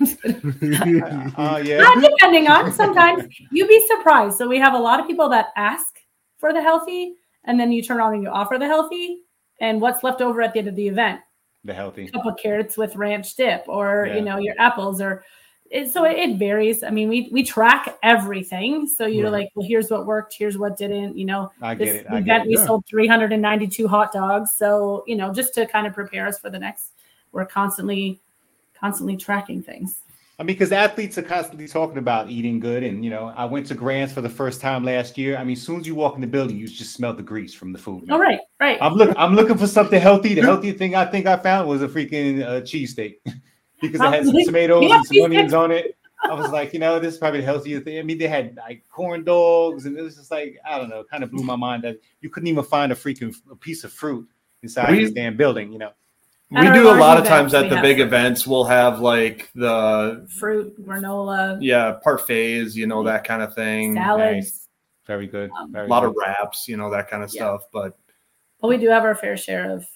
[0.00, 1.78] Uh, yeah.
[1.78, 2.72] Not depending on.
[2.72, 4.38] Sometimes you'd be surprised.
[4.38, 5.98] So we have a lot of people that ask
[6.38, 9.18] for the healthy, and then you turn around and you offer the healthy,
[9.60, 11.20] and what's left over at the end of the event?
[11.64, 12.06] The healthy.
[12.06, 14.16] A couple carrots with ranch dip, or Yeah.
[14.16, 15.24] you know your apples, or
[15.70, 16.82] it, so it, it varies.
[16.82, 18.86] I mean, we we track everything.
[18.88, 19.42] So you're Right.
[19.42, 21.16] like, well, here's what worked, here's what didn't.
[21.16, 22.06] You know, I get it.
[22.08, 22.48] I event get it.
[22.48, 22.66] we Yeah.
[22.66, 24.52] sold 392 hot dogs.
[24.56, 26.92] So you know, just to kind of prepare us for the next,
[27.32, 28.20] we're constantly
[28.74, 30.00] constantly tracking things.
[30.40, 33.66] I mean, because athletes are constantly talking about eating good, and you know, I went
[33.66, 35.36] to Grands for the first time last year.
[35.36, 37.52] I mean, as soon as you walk in the building, you just smell the grease
[37.52, 38.06] from the food.
[38.06, 38.14] man.
[38.14, 38.78] All right, right.
[38.80, 39.14] I'm look.
[39.18, 40.32] I'm looking for something healthy.
[40.32, 43.16] The healthy thing I think I found was a freaking uh, cheesesteak
[43.82, 45.94] because it had some tomatoes Yeah, and some onions on it.
[46.24, 47.98] I was like, you know, this is probably the healthiest thing.
[47.98, 51.04] I mean, they had like corn dogs, and it was just like, I don't know,
[51.04, 53.92] kind of blew my mind that you couldn't even find a freaking a piece of
[53.92, 54.26] fruit
[54.62, 55.70] inside We- this damn building.
[55.70, 55.94] You know, At
[56.50, 58.06] we do a lot of times at the big fruit.
[58.06, 63.94] events we'll have like the Fruit, granola, yeah parfaits you know that kind of thing
[63.94, 64.68] salads.
[65.06, 65.50] very good.
[65.58, 66.10] Um, Very a lot good.
[66.10, 67.42] of wraps you know that kind of Yeah.
[67.42, 67.96] stuff but
[68.60, 69.86] But we do have our fair share of.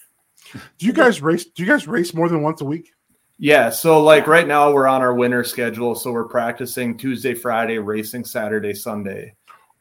[0.77, 1.45] Do you guys race?
[1.45, 2.91] Do you guys race more than once a week?
[3.37, 7.77] yeah so like right now we're on our winter schedule so we're practicing tuesday friday
[7.77, 9.35] racing saturday sunday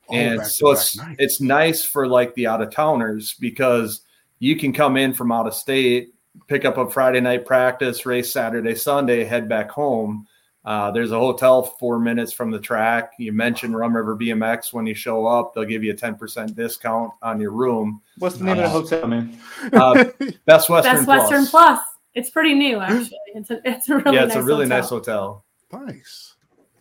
[0.08, 1.16] Oh, and so it's Nice.
[1.20, 4.00] it's nice for like the out of towners because
[4.40, 6.13] you can come in from out of state
[6.46, 10.26] pick up a friday night practice race saturday sunday head back home
[10.66, 14.86] uh, there's a hotel four minutes from the track you mentioned rum river bmx when
[14.86, 18.58] you show up they'll give you a 10% discount on your room What's the name
[18.58, 19.38] of the hotel, man?
[19.74, 20.04] uh,
[20.46, 21.30] best western Best Plus.
[21.30, 21.80] Western Plus.
[22.14, 23.18] It's pretty new, actually.
[23.34, 24.78] It's a it's a really yeah it's nice a really hotel.
[24.78, 26.34] nice hotel nice.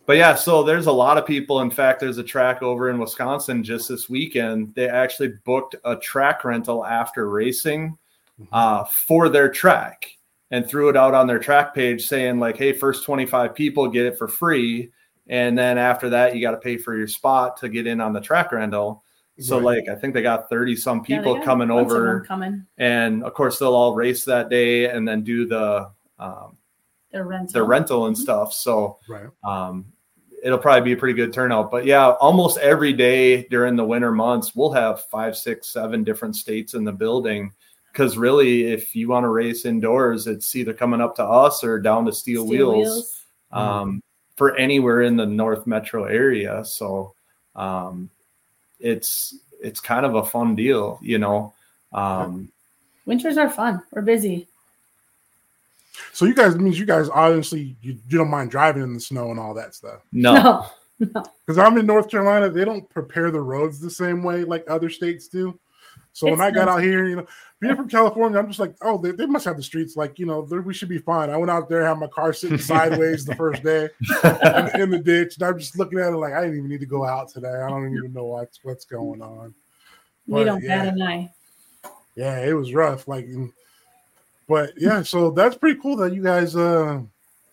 [0.06, 1.60] But yeah, so there's a lot of people.
[1.60, 4.74] In fact, there's a track over in Wisconsin just this weekend.
[4.74, 7.96] They actually booked a track rental after racing
[8.52, 10.06] uh, for their track
[10.50, 14.06] and threw it out on their track page saying, like, hey, first 25 people get
[14.06, 14.90] it for free.
[15.26, 18.12] And then after that, you got to pay for your spot to get in on
[18.12, 19.02] the track rental.
[19.40, 19.84] So, Right.
[19.86, 22.20] like, I think they got 30 some people got a coming bunch of them over.
[22.20, 22.66] coming.
[22.78, 26.56] And of course, they'll all race that day and then do the, um,
[27.10, 27.52] Their rental.
[27.52, 28.20] the rental and Mhm.
[28.20, 28.52] stuff.
[28.52, 29.26] So, Right.
[29.42, 29.86] um,
[30.42, 31.70] it'll probably be a pretty good turnout.
[31.70, 36.36] But yeah, almost every day during the winter months, we'll have five, six, seven different
[36.36, 37.50] states in the building.
[37.94, 41.78] Because really, if you want to race indoors, it's either coming up to us or
[41.78, 44.02] down to Steel, Steel Wheels, um,
[44.34, 46.64] for anywhere in the North Metro area.
[46.64, 47.14] So
[47.54, 48.10] um,
[48.80, 51.54] it's it's kind of a fun deal, you know.
[51.92, 52.50] Um,
[53.06, 53.80] Winters are fun.
[53.92, 54.48] We're busy.
[56.12, 59.30] So you guys means you guys obviously you, you don't mind driving in the snow
[59.30, 60.00] and all that stuff.
[60.10, 60.34] No.
[60.34, 60.66] No,
[61.46, 64.90] Because I'm in North Carolina, they don't prepare the roads the same way like other
[64.90, 65.56] states do.
[66.14, 66.76] So when It's I got nice.
[66.76, 67.26] out here, you know,
[67.58, 70.26] being from California, I'm just like, oh, they, they must have the streets like, you
[70.26, 71.28] know, we should be fine.
[71.28, 73.88] I went out there, had my car sitting sideways the first day
[74.22, 76.80] in, in the ditch, and I'm just looking at it like I didn't even need
[76.80, 77.48] to go out today.
[77.52, 79.52] I don't even know what's what's going on.
[80.28, 80.84] we But, don't yeah.
[80.84, 81.32] bat an eye.
[82.14, 83.08] Yeah, it was rough.
[83.08, 83.52] Like, and-
[84.48, 86.54] but yeah, so that's pretty cool that you guys.
[86.54, 87.00] uh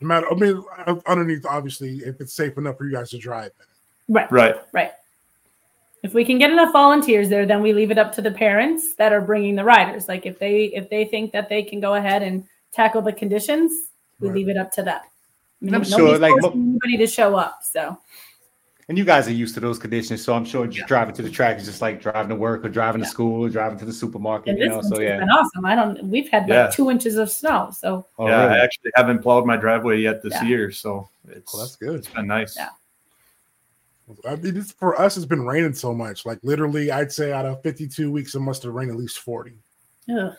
[0.01, 3.17] no matter, I mean, uh, underneath, obviously, if it's safe enough for you guys to
[3.17, 3.51] drive.
[4.09, 4.55] Right, Right.
[4.73, 4.91] right.
[6.03, 8.95] If we can get enough volunteers there, then we leave it up to the parents
[8.95, 10.07] that are bringing the riders.
[10.07, 13.71] Like if they if they think that they can go ahead and tackle the conditions,
[14.19, 14.35] we Right.
[14.37, 14.99] leave it up to them.
[14.99, 17.59] I mean, I'm nobody's sure, like, forcing anybody to show up.
[17.63, 17.97] So
[18.89, 21.29] And you guys are used to those conditions, so I'm sure just driving to the
[21.29, 23.93] track is just like driving to work or driving to school or driving to the
[23.93, 24.49] supermarket.
[24.49, 25.19] and You this know, so yeah.
[25.19, 25.65] been awesome.
[25.65, 26.03] I don't.
[26.05, 26.67] We've had like Yeah.
[26.67, 27.69] two inches of snow.
[27.77, 28.59] So Oh, yeah, really?
[28.59, 30.43] I actually haven't plowed my driveway yet this Yeah.
[30.45, 31.95] year, so it's Well, that's good.
[31.99, 32.55] it's been nice.
[32.57, 32.69] Yeah.
[34.27, 36.25] I mean, it's, for us, it's been raining so much.
[36.25, 39.53] Like literally, I'd say out of 52 weeks, it must have rained at least 40
[40.15, 40.33] ugh.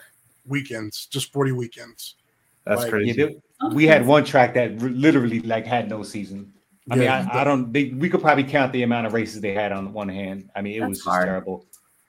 [0.46, 2.16] weekends, just 40 weekends.
[2.64, 3.18] That's Like, crazy.
[3.20, 6.52] Yeah, there- we had one track that r- literally like had no season.
[6.90, 7.28] I mean, Yeah.
[7.32, 7.72] I, I don't.
[7.72, 10.50] They, we could probably count the amount of races they had on one hand.
[10.56, 11.26] I mean, it was just hard.
[11.26, 11.64] terrible.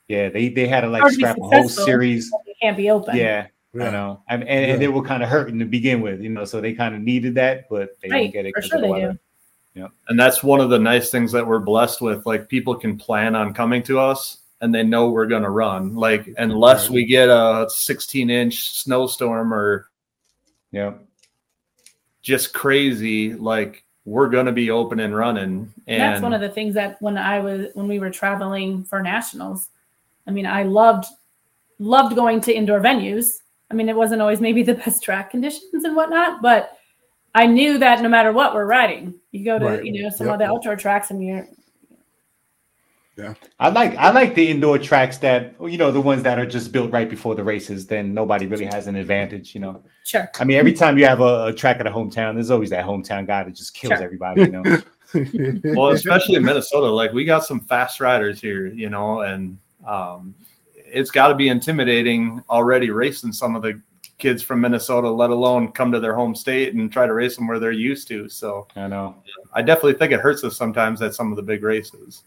[0.08, 2.32] Yeah, they they had to like to scrap a whole series.
[2.47, 3.15] It can't be open.
[3.15, 3.88] Yeah, Yeah.
[3.88, 6.43] I know, and and, and they were kind of hurting to begin with, you know,
[6.43, 8.54] so they kind of needed that, but they Right, didn't get it.
[8.56, 9.19] for 'cause sure the they weather.
[9.75, 9.89] Do.
[10.07, 12.25] and that's one of the nice things that we're blessed with.
[12.25, 15.95] Like people can plan on coming to us and they know we're gonna run.
[15.95, 19.89] Like unless we get a 16 inch snowstorm or
[20.71, 20.93] Yeah,
[22.21, 25.73] just crazy, like we're gonna be open and running.
[25.88, 29.01] And that's one of the things that when I was when we were traveling for
[29.01, 29.69] nationals,
[30.27, 31.05] I mean, I loved
[31.79, 33.41] loved going to indoor venues.
[33.69, 36.77] I mean, it wasn't always maybe the best track conditions and whatnot, but
[37.36, 39.86] I knew that no matter what we're riding, you go to Right.
[39.86, 40.34] you know some Yep.
[40.36, 41.48] of the outdoor tracks and you're
[43.60, 46.72] I like I like the indoor tracks that you know the ones that are just
[46.72, 47.86] built right before the races.
[47.86, 49.84] Then nobody really has an advantage, you know.
[50.04, 50.32] sure.
[50.39, 52.86] I mean, every time you have a, a track at a hometown, there's always that
[52.86, 54.04] hometown guy that just kills Sure.
[54.04, 54.63] everybody, you know.
[55.76, 60.34] well, especially in Minnesota, like we got some fast riders here, you know, and um,
[60.76, 63.80] it's got to be intimidating already racing some of the
[64.17, 67.47] kids from Minnesota, let alone come to their home state and try to race them
[67.47, 68.30] where they're used to.
[68.30, 69.15] So I know.
[69.54, 72.23] I definitely think it hurts us sometimes at some of the big races.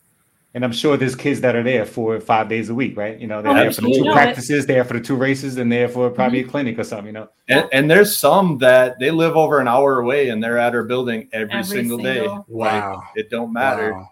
[0.55, 3.21] And I'm sure there's kids that are there four or five days a week, right?
[3.21, 5.15] You know, they're Oh, there for the two No, it- practices, there for the two
[5.15, 6.51] races, and there for probably a mm-hmm.
[6.51, 7.29] clinic or something, you know.
[7.49, 10.85] And, and there's some that they live over an hour away and they're at our
[10.85, 12.27] building every, Every single, day.
[12.49, 12.97] Wow.
[12.97, 13.93] Like, it don't matter.
[13.93, 14.09] Wow.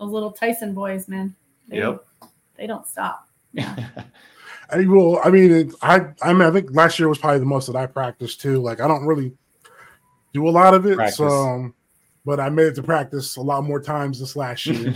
[0.00, 1.34] Those little Tyson boys, man.
[1.68, 2.02] They, Yep.
[2.56, 3.28] They don't stop.
[4.72, 7.46] I well, I mean, it, I I mean, I think last year was probably the
[7.46, 8.60] most that I practiced too.
[8.60, 9.32] Like, I don't really
[10.32, 11.16] do a lot of it, Practice.
[11.16, 11.74] so um,
[12.24, 14.94] but I made it to practice a lot more times this last year.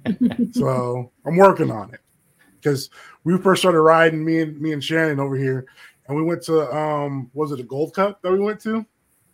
[0.52, 2.00] so I'm working on it
[2.60, 2.90] because
[3.24, 5.66] we first started riding me and me and Shannon over here,
[6.06, 8.84] and we went to um, was it a Gold Cup that we went to?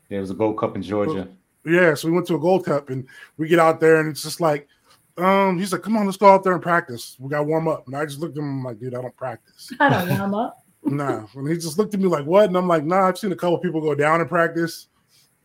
[0.08, 1.28] Yeah, it was a Gold Cup in Georgia.
[1.64, 3.06] Yeah, so we went to a Gold Cup, and
[3.38, 4.68] we get out there, and it's just like,
[5.16, 7.16] um, he's like, "Come on, let's go out there and practice.
[7.18, 9.02] We got to warm up." And I just looked at him I'm like, "Dude, I
[9.02, 10.64] don't practice." I don't warm up.
[10.82, 13.32] nah, and he just looked at me like, "What?" And I'm like, "Nah, I've seen
[13.32, 14.88] a couple people go down in practice.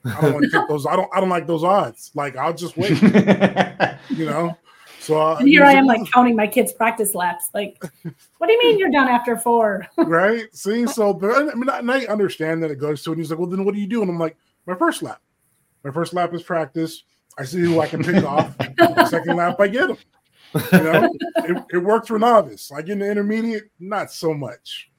[0.05, 0.85] I don't want to take those.
[0.85, 1.09] I don't.
[1.13, 2.11] I don't like those odds.
[2.15, 3.01] Like, I'll just wait,
[4.09, 4.57] you know."
[5.01, 7.49] So uh, And here I am like counting my kids' practice laps.
[7.53, 7.81] Like,
[8.37, 9.87] what do you mean you're done after four?
[9.97, 10.43] right?
[10.53, 13.29] See, so but I mean, I, and I understand that it goes to, and he's
[13.29, 15.21] like, "Well, then what do you do?" And I'm like, "My first lap.
[15.83, 17.03] My first lap is practice.
[17.39, 18.53] I see who I can pick off.
[19.09, 19.97] Second lap, I get them.
[20.73, 22.69] You know, it, it worked for novice.
[22.69, 24.91] Like in the intermediate, not so much.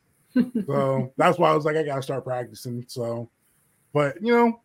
[0.66, 2.84] So that's why I was like, I gotta start practicing.
[2.88, 3.28] So,
[3.92, 4.60] but you know,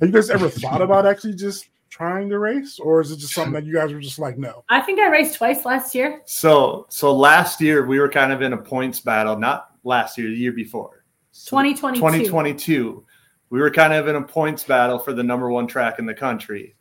[0.00, 3.34] have you guys ever thought about actually just trying to race, or is it just
[3.34, 4.64] something that you guys were just like, no?
[4.68, 6.22] I think I raced twice last year.
[6.24, 10.28] So, so last year we were kind of in a points battle, not last year,
[10.28, 11.04] the year before.
[11.32, 11.98] 2022.
[11.98, 13.04] 2022
[13.50, 16.14] we were kind of in a points battle for the number one track in the
[16.14, 16.75] country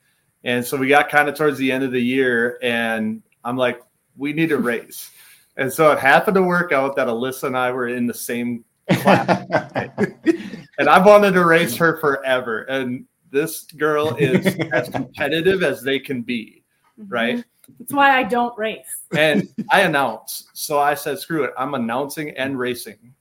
[0.46, 3.82] and so we got kind of towards the end of the year and i'm like
[4.16, 5.12] we need a race
[5.58, 8.64] and so it happened to work out that alissa and i were in the same
[9.02, 9.46] class
[10.78, 16.00] and i wanted to race her forever and this girl is as competitive as they
[16.00, 16.64] can be
[16.98, 17.12] mm-hmm.
[17.12, 17.44] right
[17.80, 18.86] That's why I don't race.
[19.18, 20.50] and I announced.
[20.54, 21.52] So I said, screw it.
[21.58, 23.14] I'm announcing and racing.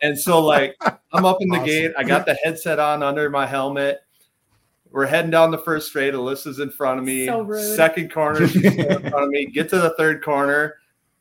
[0.00, 0.76] And so like
[1.12, 1.66] I'm up in the Awesome.
[1.66, 1.92] gate.
[1.98, 4.00] I got the headset on under my helmet.
[4.92, 6.14] We're heading down the first straight.
[6.14, 7.26] Alissa's in front of me.
[7.26, 7.76] So rude.
[7.76, 9.46] Second corner, she's in front of me.
[9.52, 10.76] Get to the third corner.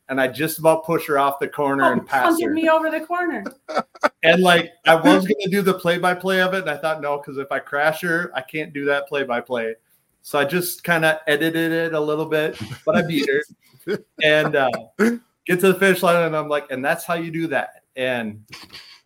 [0.10, 2.54] and I just about push her off the corner Oh, and pass punted her.
[2.54, 3.44] me over the corner.
[4.24, 7.02] And like I was gonna do the play by play of it, and I thought
[7.02, 9.74] no, because if I crash her, I can't do that play by play.
[10.22, 12.56] So I just kind of edited it a little bit,
[12.86, 16.86] but I beat her and uh, get to the finish line, and I'm like, and
[16.86, 17.84] that's how you do that.
[17.96, 18.44] And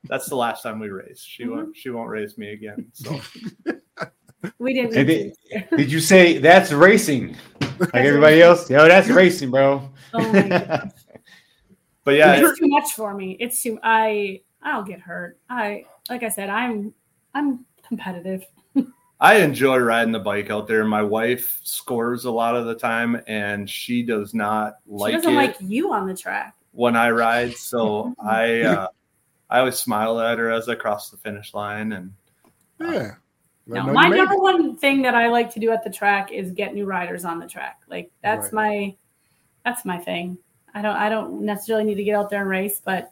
[0.03, 1.21] that's the last time we race.
[1.21, 1.77] She won't.
[1.77, 2.87] She won't race me again.
[2.91, 3.17] So
[4.59, 4.93] We didn't.
[4.93, 5.33] Did,
[5.77, 7.35] did you say that's racing?
[7.79, 8.69] Like everybody else?
[8.69, 9.89] Yo, that's racing, bro.
[10.13, 10.89] Oh my gosh.
[12.03, 13.37] but yeah, it's too much for me.
[13.39, 13.79] It's too.
[13.83, 15.39] I I'll get hurt.
[15.49, 16.49] I like I said.
[16.49, 16.93] I'm
[17.33, 18.45] I'm competitive.
[19.19, 20.83] I enjoy riding the bike out there.
[20.83, 25.33] My wife scores a lot of the time, and she does not like she doesn't
[25.33, 26.55] it like you on the track.
[26.71, 27.53] when I ride.
[27.53, 28.87] So I, uh,
[29.49, 32.13] I always smile at her as I cross the finish line, and
[32.79, 33.15] Yeah.
[33.67, 36.51] Let No, my number one thing that I like to do at the track is
[36.51, 37.81] get new riders on the track.
[37.89, 38.53] Like that's Right.
[38.53, 38.95] my
[39.63, 40.37] that's my thing.
[40.75, 43.11] I don't I don't necessarily need to get out there and race, but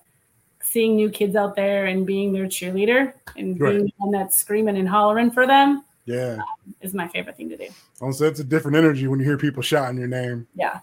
[0.61, 3.71] seeing new kids out there and being their cheerleader and Right.
[3.71, 6.37] being the one that's screaming and hollering for them Yeah.
[6.37, 7.67] Um, is my favorite thing to do.
[8.01, 10.47] Also, it's a different energy when you hear people shouting your name.
[10.55, 10.79] Yeah.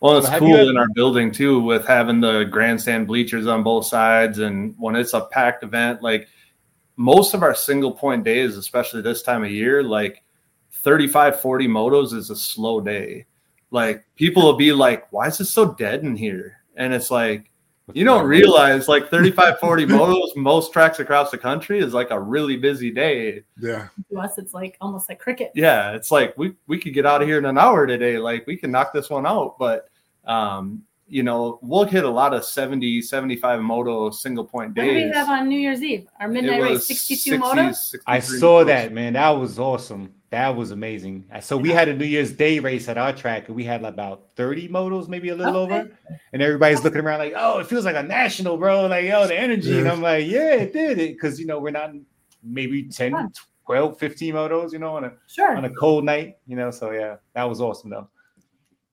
[0.00, 3.62] well, it's So cool had- in our building too with having the grandstand bleachers on
[3.62, 6.28] both sides, and when it's a packed event, like
[6.96, 10.22] most of our single point days, especially this time of year, like
[10.70, 13.26] 35, 40 motos is a slow day.
[13.70, 16.58] Like people will be like, why is it so dead in here?
[16.76, 17.50] And it's like,
[17.92, 22.20] you don't realize like 35, 40 motos, most tracks across the country is like a
[22.20, 23.42] really busy day.
[23.60, 23.88] Yeah.
[24.10, 25.52] To us it's like almost like cricket.
[25.54, 28.18] Yeah, it's like we, we could get out of here in an hour today.
[28.18, 29.58] Like we can knock this one out.
[29.58, 29.88] But,
[30.24, 34.94] um, you know, we'll hit a lot of 70, 75 moto single point What did
[34.94, 35.10] days.
[35.10, 36.06] we have on New Year's Eve?
[36.18, 37.94] Our midnight race, 62 60s, motos.
[38.06, 38.66] I saw motos.
[38.66, 39.12] that, man.
[39.12, 40.14] That was awesome.
[40.30, 41.26] That was amazing.
[41.42, 44.28] So we had a New Year's Day race at our track, and we had about
[44.34, 45.74] 30 motos, maybe a little Okay.
[45.80, 45.90] over.
[46.32, 48.86] And everybody's looking around like, oh, it feels like a national, bro.
[48.88, 49.78] Like, yo, the energy.
[49.78, 51.12] And I'm like, yeah, it did it.
[51.14, 51.92] Because, you know, we're not
[52.42, 53.30] maybe 10,
[53.66, 55.56] 12, 15 motos, you know, on a, Sure.
[55.56, 56.70] on a cold night, you know.
[56.72, 58.08] So, yeah, that was awesome, though.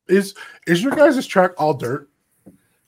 [0.07, 0.35] Is
[0.67, 2.09] is your guys' track all dirt?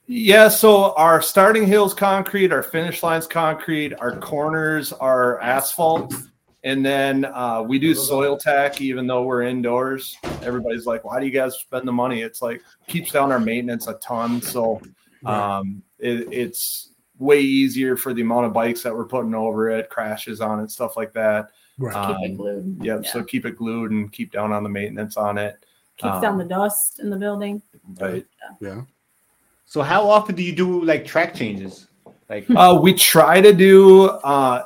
[0.05, 6.13] Yeah, so our starting hill's concrete, our finish line's concrete, our corners are asphalt,
[6.65, 10.17] and then uh, we do soil tack even though we're indoors.
[10.41, 13.87] Everybody's like, "Why do you guys spend the money?" It's like keeps down our maintenance
[13.87, 14.81] a ton, so
[15.25, 19.89] um, it, it's way easier for the amount of bikes that we're putting over it,
[19.89, 21.51] crashes on it, stuff like that.
[21.77, 21.93] Right.
[21.93, 22.77] Keep it Um, glued.
[22.83, 23.09] Yep, Yeah.
[23.11, 25.65] so keep it glued and keep down on the maintenance on it.
[25.97, 27.61] Keeps um, down the dust in the building.
[27.99, 28.25] Right.
[28.59, 28.81] yeah.
[29.65, 31.87] So, how often do you do like track changes?
[32.29, 34.65] Like, Uh, we try to do uh,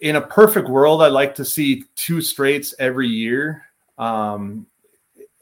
[0.00, 1.02] in a perfect world.
[1.02, 3.62] I'd like to see two straights every year.
[3.98, 4.66] Um,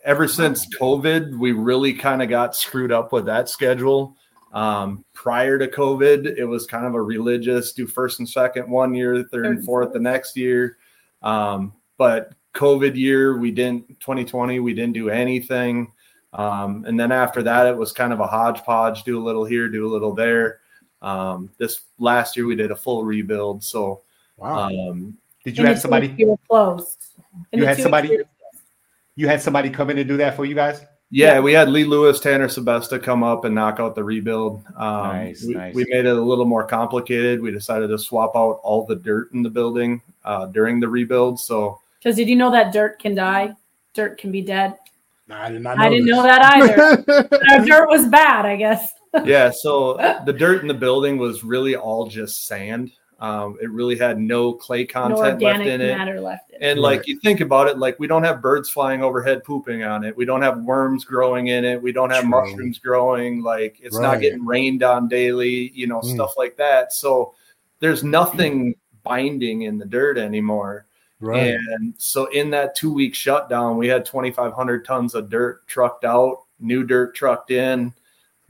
[0.04, 4.16] ever since COVID, we really kind of got screwed up with that schedule.
[4.52, 8.94] Um, prior to COVID, it was kind of a religious do first and second one
[8.94, 10.76] year, third and fourth the next year.
[11.22, 15.92] Um, but COVID year, we didn't 2020, we didn't do anything.
[16.32, 19.68] Um, and then after that, it was kind of a hodgepodge, do a little here,
[19.68, 20.60] do a little there.
[21.02, 23.62] Um, this last year we did a full rebuild.
[23.62, 24.02] So,
[24.36, 24.68] Wow.
[24.68, 26.12] um, did you In have somebody?
[26.16, 27.06] You were closed.
[27.52, 28.24] In You had somebody- weeks
[29.16, 30.84] You had somebody come in and do that for you guys?
[31.10, 34.64] yeah, we had Lee Lewis, Tanner Sebesta come up and knock out the rebuild.
[34.76, 35.74] Um, Nice, we, nice.
[35.74, 37.40] we made it a little more complicated.
[37.40, 41.38] We decided to swap out all the dirt in the building uh, during the rebuild.
[41.38, 43.54] So, Because did you know that dirt can die?
[43.94, 44.76] Dirt can be dead.
[45.26, 46.14] Nah, I did not know I didn't this.
[46.14, 47.38] know that either.
[47.50, 48.92] Our dirt was bad, I guess.
[49.24, 49.94] yeah, so
[50.26, 52.92] the dirt in the building was really all just sand.
[53.20, 55.96] Um, it really had no clay No content left in it.
[55.96, 56.66] matter left in it.
[56.72, 60.04] And like you think about it, like we don't have birds flying overhead pooping on
[60.04, 60.14] it.
[60.14, 61.80] We don't have worms growing in it.
[61.80, 62.30] We don't have True.
[62.30, 63.40] mushrooms growing.
[63.42, 66.12] Like it's not getting rained on daily, you know, Mm.
[66.14, 66.92] stuff like that.
[66.92, 67.34] So
[67.78, 70.84] there's nothing binding in the dirt anymore.
[71.24, 71.54] Right.
[71.54, 76.44] And so in that two week shutdown, we had 2,500 tons of dirt trucked out,
[76.60, 77.94] new dirt trucked in.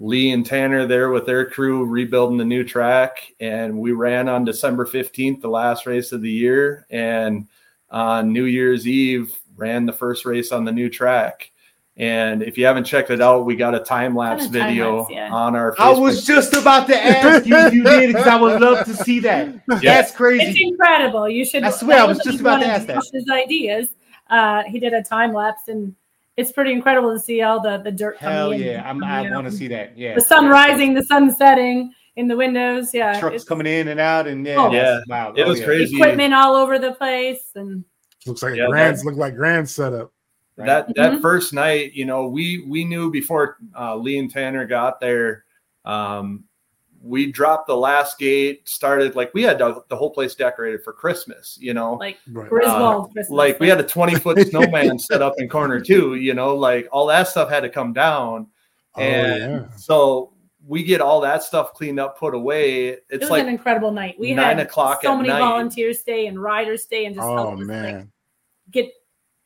[0.01, 3.33] Lee and Tanner there with their crew rebuilding the new track.
[3.39, 6.87] And we ran on December 15th, the last race of the year.
[6.91, 7.47] And
[7.91, 11.53] on New Year's Eve, ran the first race on the new track.
[11.97, 14.99] And if you haven't checked it out, we got a time lapse Got time video
[15.03, 15.33] lapse, yeah.
[15.33, 18.61] on our I was just about to ask you if you did because I would
[18.61, 19.55] love to see that.
[19.81, 20.45] That's crazy.
[20.45, 21.29] It's incredible.
[21.29, 21.63] You should.
[21.63, 23.01] I swear, I was just about to ask that.
[23.13, 23.89] His ideas.
[24.29, 25.95] Uh, he did a time lapse, and
[26.37, 28.17] it's pretty incredible to see all the the dirt.
[28.17, 29.97] Hell coming in, yeah, I'm, I want to see that.
[29.97, 32.93] Yeah, the sun rising, the sun setting in the windows.
[32.93, 34.73] Yeah, trucks it's coming in and out, and yeah, Oh.
[34.73, 35.67] that's- wow, It Oh, was yeah.
[35.67, 35.95] crazy.
[35.97, 37.85] equipment all over the place, and
[38.27, 38.99] Looks like Yeah, a grand.
[39.05, 40.11] Look like grand setup.
[40.57, 40.67] Right.
[40.67, 41.21] that that Mhm.
[41.21, 45.45] first night, you know, we we knew before uh, Lee and Tanner got there.
[45.85, 46.45] Um,
[47.03, 50.93] we dropped the last gate, started like we had the, the whole place decorated for
[50.93, 51.59] Christmas.
[51.61, 52.49] You know, Like Right.
[52.49, 53.31] Griswold Christmas.
[53.31, 56.15] like we had a 20 foot snowman set up in corner two.
[56.15, 58.47] You know, like all that stuff had to come down,
[58.95, 59.77] Oh, and yeah.
[59.77, 60.33] so
[60.67, 62.87] we get all that stuff cleaned up, put away.
[62.91, 64.15] it It's was like an incredible night.
[64.19, 65.41] We nine had o'clock so at many night.
[65.41, 68.13] volunteers stay and riders stay and just Oh help us like man.
[68.71, 68.91] get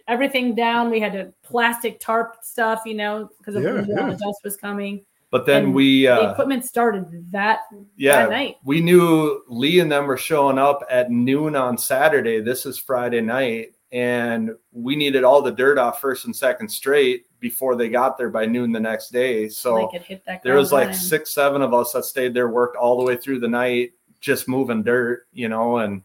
[0.08, 0.90] everything down.
[0.90, 4.06] We had to plastic tarp stuff, you know, because of Yeah, when yeah.
[4.10, 5.04] the dust was coming.
[5.30, 7.60] but then and we the uh, equipment started that
[7.96, 8.56] yeah that night.
[8.64, 12.40] we knew Lee and them were showing up at noon on Saturday.
[12.40, 17.26] This is Friday night, and we needed all the dirt off first and second straight
[17.40, 19.48] before they got there by noon the next day.
[19.48, 20.42] So like hit that.
[20.42, 20.98] there was like running.
[21.00, 24.48] six, seven of us that stayed there, worked all the way through the night, just
[24.48, 25.78] moving dirt, you know.
[25.78, 26.02] And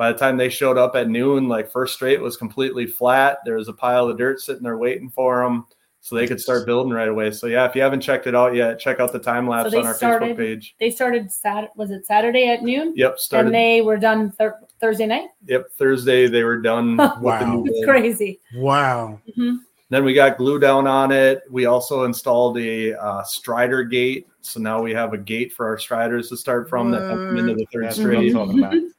[0.00, 3.40] by the time they showed up at noon, like first straight was completely flat.
[3.44, 5.66] There was a pile of dirt sitting there waiting for them.
[6.00, 7.30] So they could start building right away.
[7.32, 9.76] So yeah, if you haven't checked it out yet, check out the time lapse they
[9.78, 10.74] on our started- Facebook page.
[10.80, 11.76] They started Sat.
[11.76, 12.94] Was it Saturday at noon?
[12.96, 13.48] Yep, started.
[13.48, 15.28] And they were done thir- Thursday night.
[15.48, 16.96] Yep, Thursday they were done.
[16.96, 17.52] with the Wow.
[17.56, 17.84] new It's build.
[17.90, 18.40] crazy.
[18.56, 19.20] Wow.
[19.36, 19.56] hmm
[19.90, 21.42] Then we got glue down on it.
[21.50, 25.76] We also installed a uh, Strider gate, so now we have a gate for our
[25.76, 28.30] Striders to start from that come into the third That's what I'm
[28.70, 28.92] straight.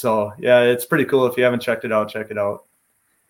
[0.00, 0.36] Talking about.
[0.38, 1.26] So yeah, it's pretty cool.
[1.26, 2.64] If you haven't checked it out, check it out.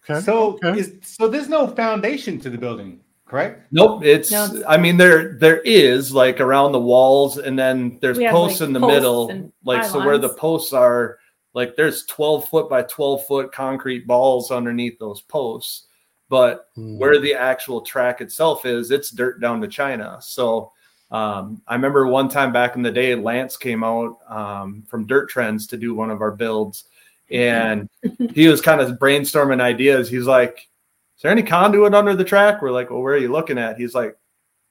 [0.09, 0.21] Okay.
[0.21, 0.79] So, okay.
[0.81, 3.69] is, so there's no foundation to the building, correct?
[3.71, 4.33] Nope, it's.
[4.33, 8.25] No, it's- I mean, there there is like around the walls, and then there's We
[8.25, 11.19] have, posts like, in the posts middle, and like so where the posts are.
[11.55, 15.87] Like there's 12 foot by 12 foot concrete balls underneath those posts,
[16.31, 16.97] but Hmm.
[16.97, 20.17] where the actual track itself is, it's dirt down to China.
[20.23, 20.73] So
[21.13, 25.29] um, I remember one time back in the day, Lance came out um, from Dirt
[25.29, 26.85] Trends to do one of our builds,
[27.31, 27.89] and
[28.35, 30.09] he was kind of brainstorming ideas.
[30.09, 30.69] He's like,
[31.17, 33.77] "Is there any conduit under the track?" We're like, "Well, where are you looking at?"
[33.77, 34.17] He's like,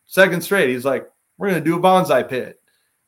[0.07, 2.59] second straight." He's like, "We're gonna do a bonsai pit,"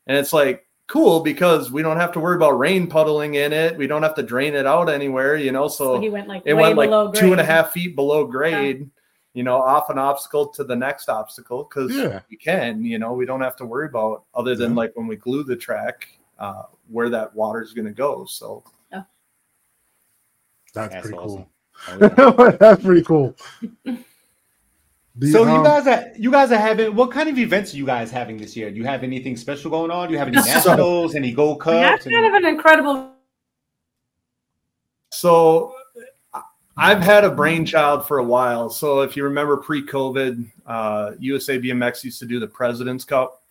[0.05, 3.75] and it's like cool because we don't have to worry about rain puddling in it.
[3.75, 5.67] We don't have to drain it out anywhere, you know.
[5.67, 8.27] So So, he went like it way went like two and a half feet below
[8.27, 8.91] grade
[9.33, 12.19] you know off an obstacle to the next obstacle because Yeah.
[12.29, 14.77] we can you know we don't have to worry about other than Yeah.
[14.77, 16.07] like when we glue the track
[16.39, 18.63] uh, where that water is going to go so
[20.75, 21.45] That's, That's pretty awesome.
[22.15, 22.51] cool.
[22.59, 23.35] That's pretty cool.
[25.15, 27.77] The, So you um, guys are you guys are having what kind of events are
[27.77, 28.71] you guys having this year?
[28.71, 30.07] Do you have anything special going on?
[30.07, 31.75] Do you have any So- nationals, any gold cups?
[31.75, 32.11] That's cups?
[32.15, 33.11] kind of an incredible.
[35.11, 35.75] so
[36.77, 42.03] i've had a brainchild for a while so if you remember pre-covid uh, usa bmx
[42.03, 43.43] used to do the president's cup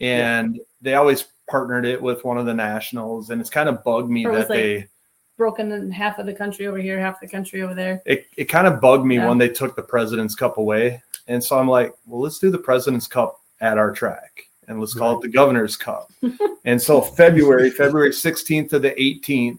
[0.00, 4.08] and they always partnered it with one of the nationals and it's kind of bugged
[4.10, 4.88] me Or it was that like- they
[5.36, 8.00] broken in half of the country over here, half the country over there.
[8.06, 9.28] it, it kind of bugged me Yeah.
[9.28, 12.58] when they took the president's cup away and so i'm like well let's do the
[12.58, 16.10] president's cup at our track and let's call it the governor's cup
[16.64, 19.58] and so february february 16th to the 18th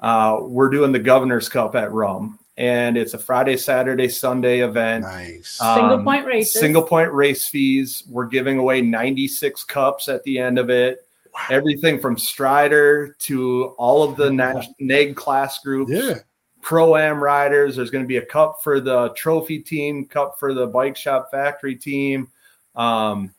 [0.00, 5.04] uh, we're doing the governor's cup at Rum, and it's a friday saturday sunday event
[5.04, 5.58] nice.
[5.60, 6.60] Uh, Single Um, point races.
[6.60, 11.04] single point race fees we're giving away 96 cups at the end of it
[11.50, 16.14] everything from strider to all of the nat- neg class groups yeah.
[16.62, 17.76] pro am riders.
[17.76, 21.30] There's going to be a cup for the trophy team, cup for the bike shop
[21.30, 22.28] factory team.
[22.74, 23.32] Um,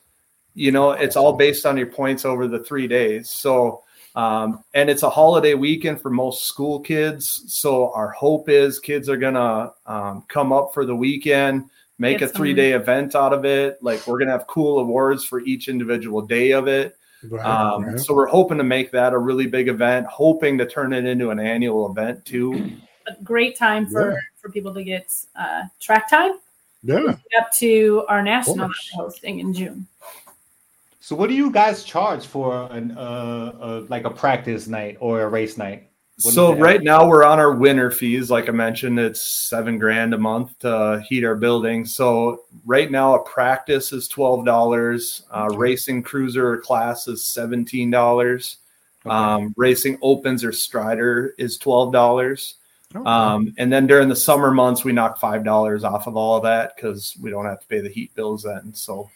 [0.56, 3.30] you know, it's all based on your points over the three days.
[3.30, 3.84] So,
[4.16, 7.44] um, and it's a holiday weekend for most school kids.
[7.48, 12.20] So, our hope is kids are going to um, come up for the weekend, make
[12.20, 13.78] Get a three day event out of it.
[13.82, 16.96] Like, we're going to have cool awards for each individual day of it.
[17.30, 18.00] Right, Um, right.
[18.00, 21.30] So, we're hoping to make that a really big event, hoping to turn it into
[21.30, 22.72] an annual event too.
[23.08, 24.18] a great time for Yeah.
[24.42, 26.34] for people to get uh, track time
[26.84, 27.16] yeah.
[27.40, 28.92] up to our national that course.
[28.96, 29.88] we're hosting in June.
[31.10, 35.22] So what do you guys charge for an uh, uh like a practice night or
[35.24, 35.90] a race night?
[36.22, 38.30] What so right now we're on our winter fees.
[38.30, 41.84] Like I mentioned, it's seven grand a month to heat our building.
[41.84, 45.24] So right now a practice is twelve dollars.
[45.32, 45.58] Uh, Okay.
[45.58, 48.58] Racing cruiser class is seventeen dollars.
[49.04, 49.10] Okay.
[49.10, 52.54] Um, racing opens or strider is twelve dollars.
[52.96, 53.04] Okay.
[53.04, 56.44] Um, and then during the summer months, we knock five dollars off of all of
[56.44, 58.76] that because we don't have to pay the heat bills then.
[58.76, 59.10] So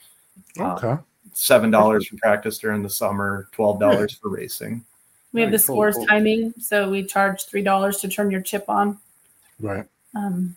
[0.60, 0.98] uh, okay.
[1.34, 4.84] Seven dollars for practice during the summer, twelve dollars for racing.
[5.34, 6.06] We have the cool, scores cool.
[6.06, 9.00] timing, so we charge three dollars to turn your chip on.
[9.60, 9.86] Right.
[10.16, 10.56] Um,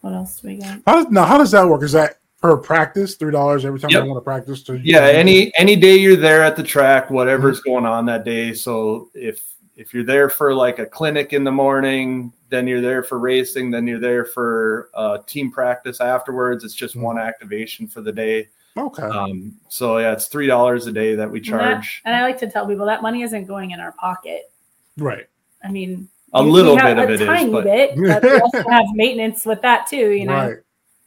[0.00, 0.80] what else do we got?
[0.86, 1.82] How, now, how does that work?
[1.82, 3.16] Is that per practice?
[3.16, 4.02] Three dollars every time Yep.
[4.02, 4.62] I want to practice?
[4.64, 8.54] To Yeah, any any day you're there at the track, whatever's going on that day.
[8.54, 9.44] So if
[9.76, 13.70] if you're there for like a clinic in the morning, then you're there for racing,
[13.70, 16.64] then you're there for uh, team practice afterwards.
[16.64, 17.02] It's just Mhm.
[17.02, 18.48] one activation for the day.
[18.76, 19.02] Okay.
[19.02, 22.02] Um, so yeah, it's three dollars a day that we And, that- charge.
[22.04, 24.50] and I like to tell people that money isn't going in our pocket.
[24.96, 25.26] right.
[25.62, 27.90] I mean, A we- little we have bit of a it is, tiny but bit,
[27.96, 30.10] but we also have maintenance with that too.
[30.12, 30.56] You know, Right.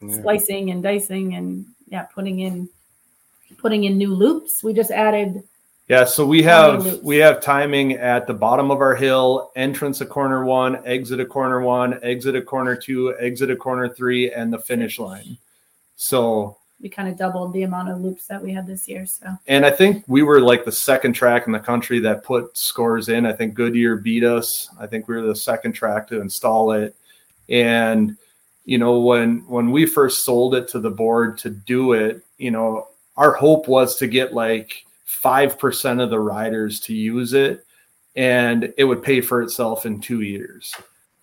[0.00, 0.20] Yeah.
[0.22, 2.68] slicing and dicing and yeah, putting in
[3.58, 4.62] putting in new loops.
[4.62, 5.42] We just added
[5.88, 10.08] Yeah, so we have we have timing at the bottom of our hill, entrance of
[10.10, 14.52] corner one, exit of corner one, exit of corner two, exit of corner three, and
[14.52, 15.36] the finish line.
[15.96, 19.06] So we kind of doubled the amount of loops that we had this year.
[19.06, 22.56] So and I think we were like the second track in the country that put
[22.56, 23.26] scores in.
[23.26, 24.68] I think Goodyear beat us.
[24.78, 26.94] I think we were the second track to install it.
[27.48, 28.16] And
[28.64, 32.50] you know, when when we first sold it to the board to do it, you
[32.50, 37.64] know, our hope was to get like five percent of the riders to use it
[38.16, 40.74] and it would pay for itself in two years.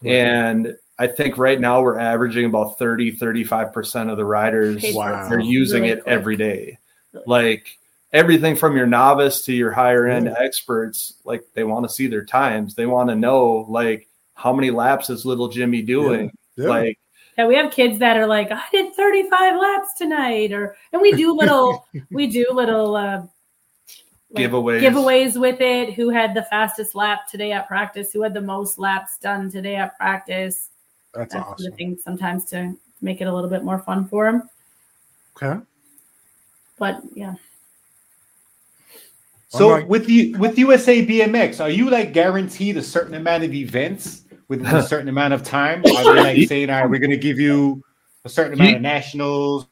[0.04, 5.28] And I think right now we're averaging about 30, 35% of the riders Wow.
[5.30, 6.14] are using really it quick.
[6.14, 6.78] every day.
[7.26, 7.78] Like
[8.14, 10.36] everything from your novice to your higher end Yeah.
[10.38, 12.76] experts, like they want to see their times.
[12.76, 16.32] They want to know like how many laps is little Jimmy doing?
[16.56, 16.68] Yeah.
[16.70, 17.00] Like
[17.38, 21.14] yeah, we have kids that are like, I did 35 laps tonight, or and we
[21.14, 23.24] do little we do little uh
[24.34, 24.82] like, Giveaways.
[24.82, 25.94] giveaways with it.
[25.94, 28.12] Who had the fastest lap today at practice?
[28.14, 30.70] Who had the most laps done today at practice?
[31.14, 31.74] That's That's the awesome.
[31.74, 34.50] thing sometimes to make it a little bit more fun for them.
[35.36, 35.62] Okay.
[36.78, 37.36] But yeah,
[39.50, 43.54] So like- with you with USA BMX, are you like guaranteed a certain amount of
[43.54, 45.80] events within a certain amount of time?
[45.86, 47.84] Are they like saying, "All right, we're going to give you
[48.24, 49.68] a certain amount of nationals"?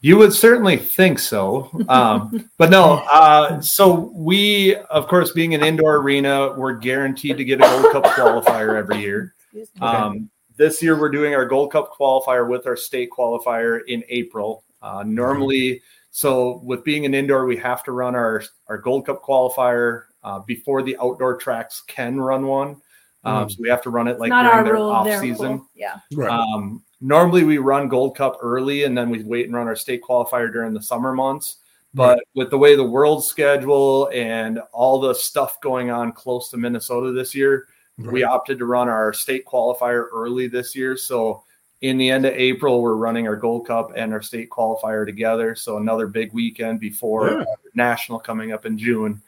[0.00, 1.70] You would certainly think so.
[1.88, 7.44] Um, but no, uh, so we, of course, being an indoor arena, we're guaranteed to
[7.44, 9.32] get a Gold Cup qualifier every year.
[9.80, 14.64] Um, this year, we're doing our Gold Cup qualifier with our state qualifier in April.
[14.82, 19.22] Uh, normally, so with being an indoor, we have to run our, our Gold Cup
[19.22, 22.76] qualifier uh, before the outdoor tracks can run one.
[23.24, 23.50] Um, Mhm.
[23.50, 24.90] So we have to run it like not during our their rule.
[24.90, 25.52] off Their season.
[25.52, 25.68] rule.
[25.74, 26.30] Yeah, Right.
[26.30, 30.02] Um, normally we run Gold Cup early and then we wait and run our state
[30.02, 31.56] qualifier during the summer months.
[31.94, 36.56] But with the way the world schedule and all the stuff going on close to
[36.56, 37.68] Minnesota this year,
[37.98, 40.96] we opted to run our state qualifier early this year.
[40.96, 41.44] So
[41.80, 45.54] in the end of April, we're running our Gold Cup and our state qualifier together.
[45.54, 47.44] So another big weekend before Yeah.
[47.74, 49.22] national coming up in June.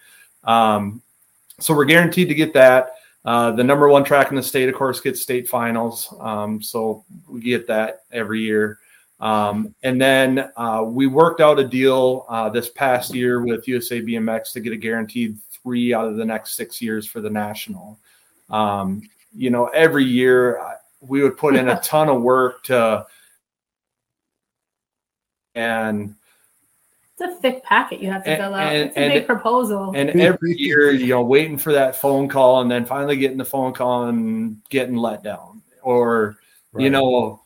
[0.45, 1.03] Um,
[1.61, 2.95] so we're guaranteed to get that.
[3.25, 6.15] Uh, the number one track in the state, of course, gets state finals.
[6.21, 8.79] Um, so we get that every year.
[9.19, 14.01] Um, and then uh, we worked out a deal uh, this past year with USA
[14.01, 17.99] BMX to get a guaranteed three out of the next six years for the national.
[18.51, 19.03] Um,
[19.35, 20.61] you know, every year
[21.01, 23.07] we would put in a ton of work to,
[25.55, 26.15] and
[27.19, 28.73] it's a thick packet you have to And- fill out.
[28.73, 29.93] and- it's a and- big proposal.
[29.97, 33.45] and every year, you know, waiting for that phone call and then finally getting the
[33.45, 36.37] phone call and getting let down, or
[36.79, 37.41] you know,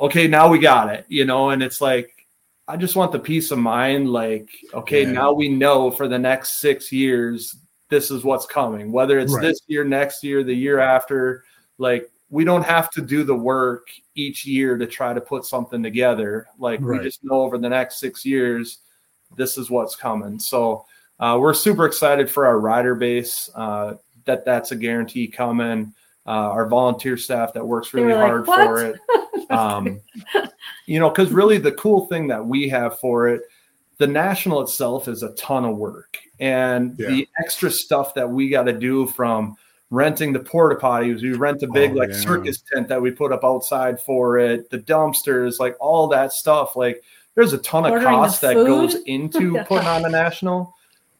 [0.00, 2.14] okay, now we got it, you know, and it's like,
[2.68, 5.10] I just want the peace of mind, like, okay, Yeah.
[5.10, 7.56] now we know for the next six years,
[7.90, 9.42] this is what's coming, whether it's Right.
[9.42, 11.44] this year, next year, the year after,
[11.78, 15.82] like, we don't have to do the work each year to try to put something
[15.82, 16.46] together.
[16.58, 17.00] Like, Right.
[17.00, 18.78] we just know over the next six years,
[19.36, 20.38] this is what's coming.
[20.38, 20.86] So,
[21.18, 25.92] uh, we're super excited for our rider base uh, that that's a guarantee coming.
[26.26, 29.50] Uh, our volunteer staff that works really like, hard "What?" for it.
[29.50, 30.00] Um,
[30.86, 33.42] you know, because really the cool thing that we have for it,
[34.00, 37.08] the national itself is a ton of work, and Yeah.
[37.10, 39.56] the extra stuff that we got to do from
[39.90, 42.16] renting the porta potties, we rent a big Oh, like yeah.
[42.16, 46.76] circus tent that we put up outside for it, the dumpsters, like all that stuff.
[46.76, 47.02] Like
[47.34, 50.74] there's a ton of Ordering the cost that goes into putting on a national,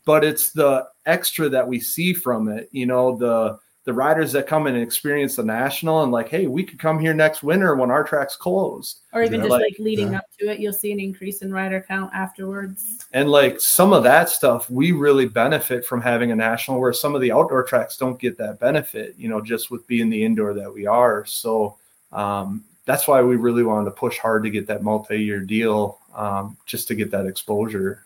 [0.06, 2.70] but it's the extra that we see from it.
[2.72, 3.58] You know, the
[3.90, 7.12] the riders that come and experience the national and like, hey, we could come here
[7.12, 9.00] next winter when our track's closed.
[9.12, 9.46] or even Yeah.
[9.46, 10.18] just Like- like, leading Yeah.
[10.18, 13.04] up to it, you'll see an increase in rider count afterwards.
[13.12, 17.16] And like some of that stuff, we really benefit from having a national where some
[17.16, 20.54] of the outdoor tracks don't get that benefit, you know, just with being the indoor
[20.54, 21.24] that we are.
[21.24, 21.74] So
[22.12, 25.98] um, that's why we really wanted to push hard to get that multi year deal
[26.14, 28.04] um, just to get that exposure.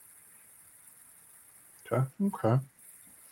[1.92, 2.02] Okay.
[2.24, 2.58] Okay.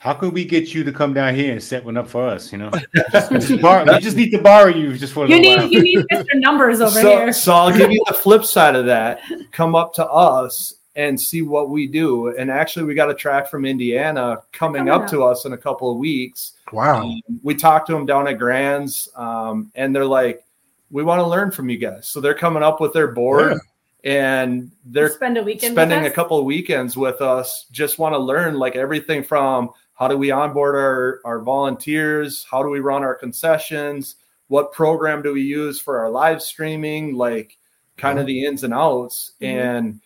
[0.03, 2.50] How could we get you to come down here and set one up for us?
[2.50, 2.72] You know,
[3.12, 5.68] just borrow, we just need to borrow you just for a You little need while.
[5.70, 6.26] you need Mr.
[6.40, 7.32] Numbers over so, here.
[7.32, 9.20] so I'll give you the flip side of that.
[9.53, 12.36] Come up to us and see what we do.
[12.36, 15.11] And actually, we got a track from Indiana coming Coming up up.
[15.11, 16.55] to us in a couple of weeks.
[16.72, 17.03] Wow.
[17.05, 20.42] Um, we talked to them down at Grands, um, and they're like,
[20.90, 23.57] "We want to learn from you guys." So they're coming up with their board,
[24.03, 27.66] and they're spend a weekend spending a couple of weekends with us.
[27.70, 29.70] Just want to learn like everything from
[30.03, 34.16] how do we onboard our our volunteers, how do we run our concessions,
[34.48, 37.57] what program do we use for our live streaming, like
[37.96, 39.46] kind of the ins and outs, Mhm.
[39.46, 40.00] and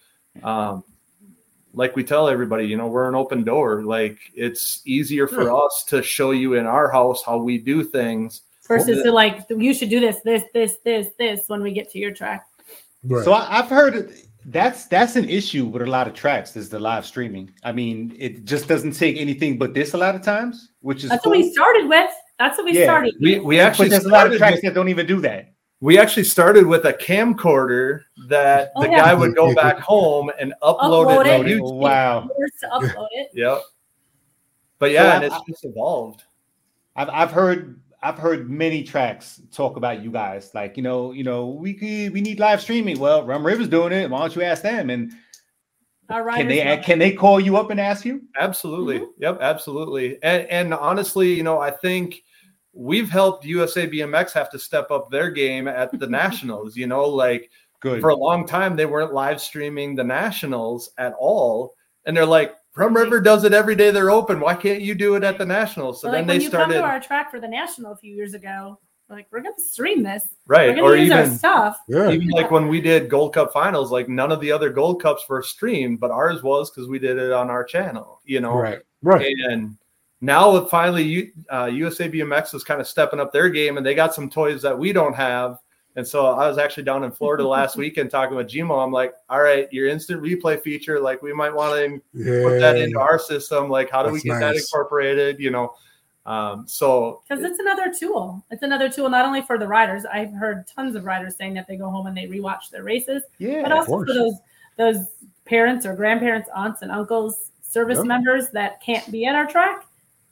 [0.44, 0.84] um,
[1.72, 3.84] like we tell everybody, you know, we're an open door.
[3.84, 5.54] Like it's easier for Yeah.
[5.54, 8.42] us to show you in our house how we do things.
[8.68, 11.98] versus to like you should do this, this, this, this, this when we get to
[11.98, 12.44] your track.
[13.02, 13.24] Right.
[13.24, 14.12] So I, I've heard
[14.48, 17.50] that's that's an issue with a lot of tracks is the live streaming.
[17.64, 21.10] I mean, it just doesn't take anything but this a lot of times, which is
[21.10, 21.32] That's cool.
[21.32, 22.10] what we started with.
[22.38, 22.84] That's what we Yeah.
[22.84, 23.14] started.
[23.20, 23.44] We with.
[23.44, 25.52] we actually but there's a lot of tracks with- that don't even do that.
[25.80, 29.04] we actually started with a camcorder that Oh, the yeah.
[29.04, 31.58] guy would go back home and upload, Upload it it.
[31.60, 31.74] YouTube.
[31.78, 32.28] Wow.
[32.38, 33.28] Years to upload it.
[33.34, 33.60] Yep.
[34.78, 36.22] But yeah, So and I- it's just evolved.
[36.94, 40.52] I've I've heard I've heard many tracks talk about you guys.
[40.54, 43.00] Like, you know, you know, we could, we need live streaming.
[43.00, 44.08] Well, Rum River's doing it.
[44.08, 44.90] Why don't you ask them?
[44.90, 45.12] And
[46.08, 48.22] Our can they love can they call you up and ask you?
[48.38, 49.00] Absolutely.
[49.00, 49.22] Mm-hmm.
[49.22, 50.22] Yep, absolutely.
[50.22, 52.22] And and honestly, you know, I think
[52.72, 56.76] we've helped USA BMX have to step up their game at the nationals.
[56.76, 57.50] You know, like
[57.80, 58.00] Good.
[58.00, 61.74] for a long time they weren't live streaming the nationals at all.
[62.04, 64.38] And they're like, Rum River does it every day they're open.
[64.38, 66.00] Why can't you do it at the nationals?
[66.00, 67.92] So So then like they when you come started to our track for the national
[67.92, 70.26] a few years ago, like we're gonna stream this.
[70.46, 70.68] right.
[70.68, 71.78] We're gonna Or use our even stuff.
[71.88, 72.10] yeah.
[72.10, 75.24] even like when we did Gold Cup finals, like none of the other Gold Cups
[75.28, 78.56] were streamed, but ours was because we did it on our channel, you know.
[78.58, 78.80] Right.
[79.02, 79.34] Right.
[79.48, 79.76] And
[80.20, 83.86] now with finally, U- uh, USA BMX is kind of stepping up their game, and
[83.86, 85.58] they got some toys that we don't have.
[85.96, 88.84] And so I was actually down in Florida last weekend talking with Gmo.
[88.84, 92.42] I'm like, all right, your instant replay feature, like we might want to Yeah.
[92.48, 93.68] put that into our system.
[93.70, 95.40] Like, how do we That's get that incorporated?
[95.40, 95.74] You know.
[96.26, 98.44] Um, so Because it's another tool.
[98.50, 100.04] It's another tool not only for the riders.
[100.04, 103.22] I've heard tons of riders saying that they go home and they rewatch their races,
[103.38, 103.62] yeah.
[103.62, 104.34] but also for those
[104.76, 105.06] those
[105.44, 108.06] parents or grandparents, aunts and uncles, service Yep.
[108.06, 109.86] members that can't be at our track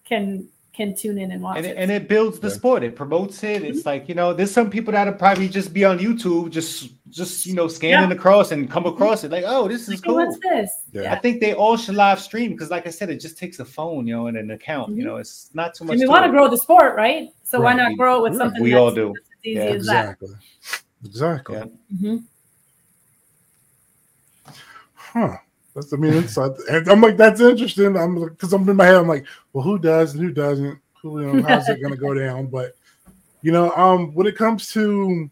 [0.04, 1.70] can can tune in and watch and it.
[1.70, 2.82] it, and it builds the sport.
[2.82, 3.62] It promotes it.
[3.62, 7.46] It's like you know, there's some people that'll probably just be on YouTube, just just
[7.46, 10.14] you know, scanning across and come across it like, oh, this is Like, cool.
[10.16, 10.70] what's this?
[10.92, 11.12] Yeah.
[11.12, 13.64] I think they all should live stream because, like I said, it just takes a
[13.64, 14.96] phone, you know, and an account.
[14.96, 15.06] You Mhm.
[15.06, 15.94] know, it's not too much.
[15.94, 17.28] And we want to grow the sport, right?
[17.44, 18.38] So why not grow it with Yeah.
[18.38, 19.14] something We all do.
[19.44, 20.18] easy Yeah, as that?
[20.20, 20.34] Exactly.
[21.04, 21.56] Exactly.
[21.56, 21.64] Yeah.
[21.98, 22.16] hmm
[24.94, 25.36] Huh.
[25.74, 27.96] That's I mean, it's and I'm like, that's interesting.
[27.96, 28.96] I'm because I'm in my head.
[28.96, 30.78] I'm like, well, who does and who doesn't?
[31.02, 32.46] Who you know, how's it gonna go down?
[32.46, 32.76] But
[33.42, 35.28] you know, um, when it comes to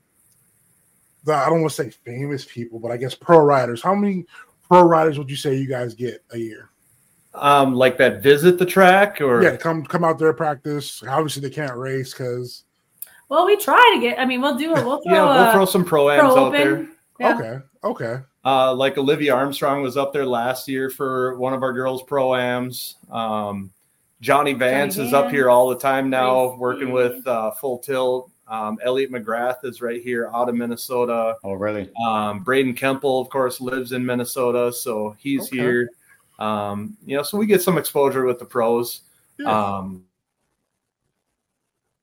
[1.24, 3.82] the I don't want to say famous people, but I guess pro riders.
[3.82, 4.26] How many
[4.66, 6.68] pro riders would you say you guys get a year?
[7.34, 11.02] um, like that visit the track or Yeah, come come out there practice.
[11.06, 12.64] Obviously, they can't race because
[13.28, 14.18] Well, we try to get.
[14.18, 14.84] I mean, we'll do it.
[14.84, 15.14] We'll throw.
[15.14, 16.88] yeah, we'll a throw some pro ams pro out there.
[17.18, 17.36] Yeah.
[17.36, 21.72] okay, okay, Uh, like Olivia Armstrong was up there last year for one of our
[21.72, 22.96] girls' pro-ams.
[23.10, 23.70] Um,
[24.20, 26.60] Johnny Vance is up here all the time now, Crazy.
[26.60, 28.30] working with uh, Full Tilt.
[28.48, 31.36] Um, Elliot McGrath is right here out of Minnesota.
[31.44, 31.90] Oh, really?
[32.04, 35.56] Um, Braden Kemple, of course, lives in Minnesota, so he's Okay.
[35.58, 35.90] here.
[36.38, 39.02] Um, you know, so we get some exposure with the pros.
[39.38, 39.50] Yeah.
[39.76, 40.04] Um,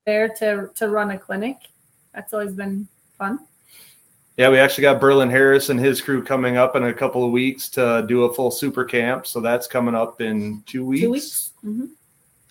[0.05, 1.57] there to to run a clinic.
[2.15, 2.87] That's always been
[3.17, 3.39] fun.
[4.39, 7.31] Yeah, we actually got Berlin Harris and his crew coming up in a couple of
[7.33, 9.27] weeks to do a full super camp.
[9.27, 11.01] So that's coming up in two weeks.
[11.03, 11.51] Two weeks.
[11.61, 11.85] hmm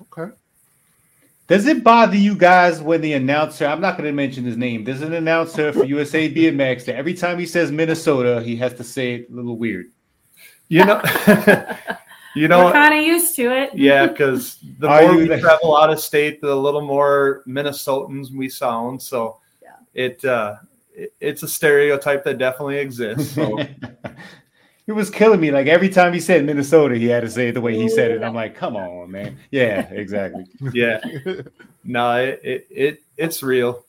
[0.02, 0.34] okay.
[1.46, 3.64] Does it bother you guys when the announcer?
[3.64, 4.84] I'm not going to mention his name.
[4.84, 8.84] There's an announcer for USA BMX that every time he says Minnesota, he has to
[8.84, 9.86] say it a little weird.
[10.68, 11.00] You know,
[12.36, 13.70] you We're know, kind of used to it.
[13.74, 17.42] yeah, because the Are more you we the- travel out of state, the little more
[17.46, 19.00] Minnesotans we sound.
[19.00, 19.68] So Yeah.
[19.94, 20.77] it, uh, it
[21.20, 23.34] it's a stereotype that definitely exists.
[23.34, 23.58] So
[24.86, 25.50] it was killing me.
[25.50, 28.10] Like every time he said Minnesota, he had to say it the way he said
[28.10, 28.22] it.
[28.22, 29.38] I'm like, come on, man.
[29.50, 30.46] Yeah, exactly.
[30.72, 31.00] yeah,
[31.84, 33.84] no, it, it it it's real.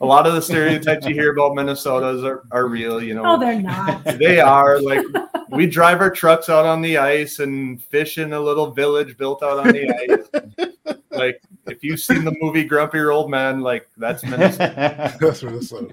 [0.00, 3.02] A lot of the stereotypes you hear about Minnesotas are, are real.
[3.02, 4.04] You know, Oh, they're not.
[4.18, 5.04] they are like
[5.50, 9.42] we drive our trucks out on the ice and fish in a little village built
[9.42, 10.68] out on the ice.
[11.10, 15.16] like if you've seen the movie Grumpy Old Man, like that's Minnesota.
[15.20, 15.90] That's what it's like.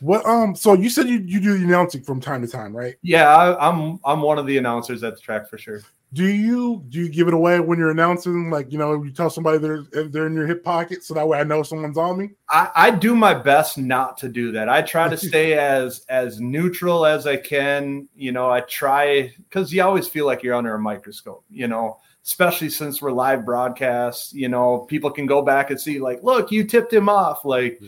[0.00, 0.54] What um?
[0.54, 2.96] So you said you, you do the announcing from time to time, right?
[3.02, 5.82] Yeah, I, I'm I'm one of the announcers at the track for sure.
[6.12, 8.50] Do you do you give it away when you're announcing?
[8.50, 11.40] Like you know, you tell somebody they're they're in your hip pocket, so that way
[11.40, 12.30] I know someone's on me.
[12.50, 14.68] I, I do my best not to do that.
[14.68, 18.08] I try to stay as as neutral as I can.
[18.14, 21.44] You know, I try because you always feel like you're under a microscope.
[21.50, 24.32] You know, especially since we're live broadcasts.
[24.32, 27.44] You know, people can go back and see like, look, you tipped him off.
[27.44, 27.80] Like,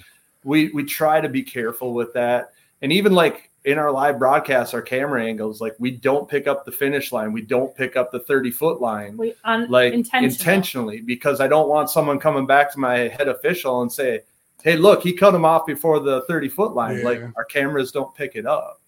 [0.47, 4.73] we we try to be careful with that, and even like in our live broadcasts,
[4.75, 8.13] our camera angles, like we don't pick up the finish line, we don't pick up
[8.13, 9.17] the 30 foot line.
[9.17, 10.31] We un- like intentional.
[10.31, 14.21] intentionally because I don't want someone coming back to my head official and say,
[14.63, 18.15] "Hey, look, he cut him off before the thirty foot line." Like our cameras don't
[18.15, 18.81] pick it up.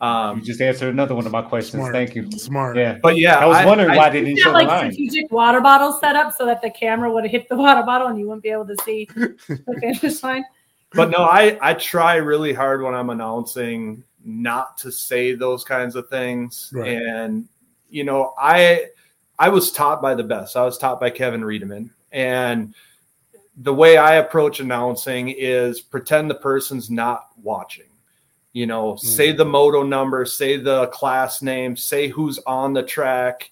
[0.00, 1.74] Um, You just answered another one of my questions.
[1.80, 1.92] Smart.
[1.94, 2.28] Thank you.
[2.32, 2.76] Smart.
[2.76, 2.98] Yeah.
[3.02, 4.92] but yeah, I was wondering I- why they didn't You show have the like line.
[4.92, 8.18] strategic water bottles set up so that the camera would hit the water bottle and
[8.18, 10.42] you wouldn't be able to see the finish line.
[10.94, 15.96] But no, I I try really hard when I'm announcing not to say those kinds
[15.96, 16.70] of things.
[16.72, 16.96] Right.
[16.96, 17.48] And
[17.90, 18.86] you know, I
[19.38, 20.56] I was taught by the best.
[20.56, 22.74] I was taught by Kevin Riedemann, and
[23.56, 27.86] the way I approach announcing is pretend the person's not watching.
[28.52, 29.06] You know, hmm.
[29.06, 33.50] say the moto number, say the class name, say who's on the track,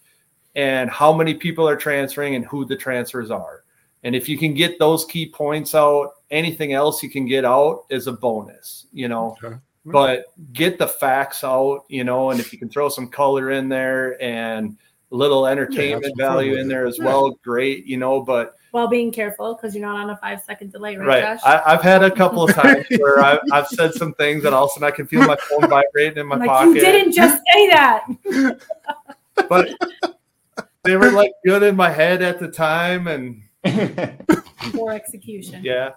[0.54, 3.64] and how many people are transferring and who the transfers are.
[4.02, 7.84] And if you can get those key points out, anything else you can get out
[7.90, 9.36] is a bonus, you know.
[9.42, 9.56] Okay.
[9.84, 13.68] But get the facts out, you know, and if you can throw some color in
[13.68, 14.76] there and
[15.10, 17.06] a little entertainment some fun value in there as Yeah.
[17.06, 18.20] well, great, you know.
[18.22, 21.40] But While being careful because you're not on a five second delay, right, right, Josh?
[21.44, 24.64] I, I've had a couple of times where I've, I've said some things and all
[24.64, 26.74] of a sudden I can feel my phone vibrating in my like, pocket.
[26.74, 28.06] you didn't just say that.
[29.48, 29.70] but
[30.84, 33.42] they were like good in my head at the time, and
[34.72, 35.62] Poor execution.
[35.64, 35.90] yeah,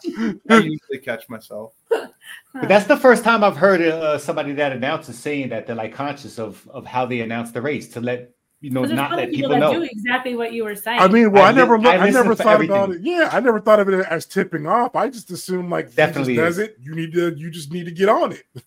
[0.50, 1.74] I usually catch myself.
[1.90, 5.94] But that's the first time I've heard uh, somebody that announces saying that they're like
[5.94, 9.50] conscious of of how they announce the race to let you know not let people
[9.50, 9.74] people that know.
[9.74, 11.00] do exactly what you were saying.
[11.00, 13.02] I mean, well, I, I never, look, I I, never for thought about it.
[13.02, 14.96] Yeah, I never thought of it as tipping off.
[14.96, 16.78] I just assumed like he Definitely just does it.
[16.82, 18.44] You need to, you just need to get on it.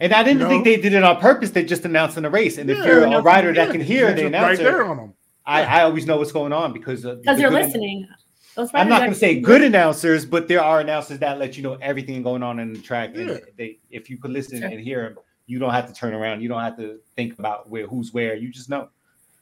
[0.00, 1.50] And I didn't You think they did it on purpose.
[1.50, 2.58] They're just announcing the race.
[2.58, 4.84] And if you're a rider Yeah, that can hear you're the just announcer, right there
[4.84, 5.14] on them.
[5.46, 8.08] I, I always know what's going on because uh, because you're listening.
[8.56, 11.62] Those I'm not going to say good announcers, but there are announcers that let you
[11.62, 13.10] know everything going on in the track.
[13.14, 13.20] Yeah.
[13.32, 14.68] And they, if you could listen Sure.
[14.68, 16.40] and hear them, you don't have to turn around.
[16.40, 18.34] You don't have to think about where who's where.
[18.34, 18.88] You just know.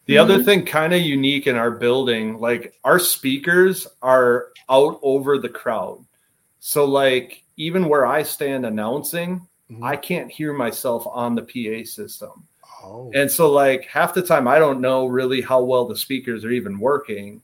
[0.07, 5.39] The other thing, kind of unique in our building, like our speakers are out over
[5.39, 6.05] the crowd.
[6.59, 9.83] So, like, even where I stand announcing, Mhm.
[9.83, 12.47] I can't hear myself on the PA system.
[12.85, 16.45] Oh, And so, like, half the time, I don't know really how well the speakers
[16.45, 17.41] are even working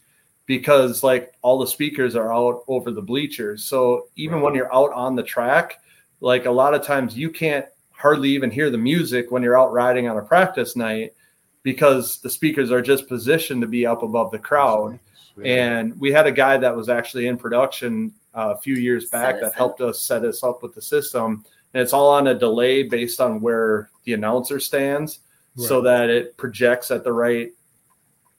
[0.47, 3.65] because, like, all the speakers are out over the bleachers.
[3.65, 5.81] So, even when you're out on the track,
[6.21, 9.73] like, a lot of times you can't hardly even hear the music when you're out
[9.73, 11.15] riding on a practice night
[11.63, 14.99] because the speakers are just positioned to be up above the crowd.
[15.45, 19.37] And we had a guy that was actually in production uh, a few years back
[19.37, 19.55] us that up.
[19.55, 21.45] helped us set us up with the system.
[21.73, 25.21] And it's all on a delay based on where the announcer stands
[25.57, 27.51] so that it projects at the right.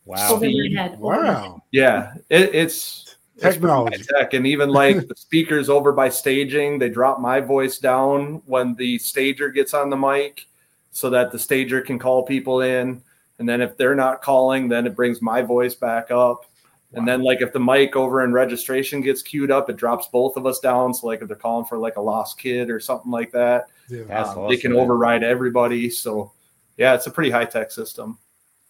[0.05, 0.33] Wow.
[0.33, 0.97] over your head.
[0.99, 1.33] over your head.
[1.33, 3.97] wow, Yeah, it, it's it's Technology.
[3.97, 4.33] high tech.
[4.33, 8.97] And even like the speakers over by staging, they drop my voice down when the
[8.99, 10.45] stager gets on the mic
[10.91, 13.01] so that the stager can call people in.
[13.39, 16.45] And then if they're not calling, then it brings my voice back up.
[16.93, 20.35] And then like if the mic over in registration gets queued up, it drops both
[20.35, 20.93] of us down.
[20.93, 24.01] So like if they're calling for like a lost kid or something like that, yeah.
[24.01, 24.81] Um, awesome, they can man.
[24.81, 25.89] override everybody.
[25.89, 26.33] So
[26.81, 28.17] yeah, it's a pretty high tech system.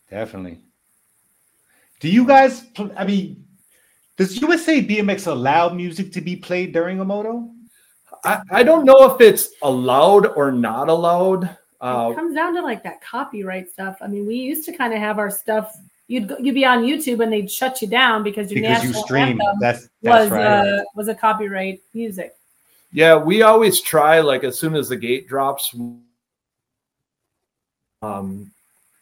[0.10, 0.60] Definitely.
[2.02, 2.66] Do you guys?
[2.98, 3.46] I mean,
[4.18, 7.50] does USA BMX allow music to be played during a moto?
[8.26, 11.46] I, I don't know if it's allowed or not allowed.
[11.80, 13.96] Uh, it comes down to like that copyright stuff.
[14.02, 15.74] I mean, we used to kind of have our stuff.
[16.08, 19.04] You'd you'd be on YouTube and they'd shut you down because your Because you national
[19.06, 19.40] stream.
[19.40, 20.46] anthem That's that's was right.
[20.46, 22.36] uh, was a copyright music.
[22.92, 25.74] Yeah, we always try like as soon as the gate drops.
[28.02, 28.52] Um,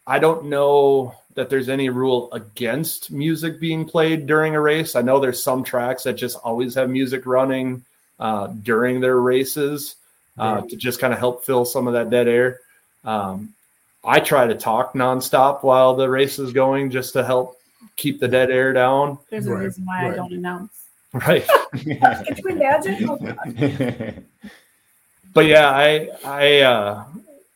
[0.06, 4.96] I don't know that there's any rule against music being played during a race.
[4.96, 7.84] I know there's some tracks that just always have music running
[8.18, 9.96] uh, during their races
[10.38, 12.60] uh, to just kind of help fill some of that dead air.
[13.04, 13.54] Um,
[14.04, 17.58] I try to talk nonstop while the race is going just to help
[17.96, 19.18] keep the dead air down.
[19.30, 20.72] There's a Right, reason why I don't announce.
[21.12, 21.46] Right.
[21.72, 23.08] Could you imagine?
[23.08, 23.18] Oh,
[25.34, 27.04] but yeah, I I uh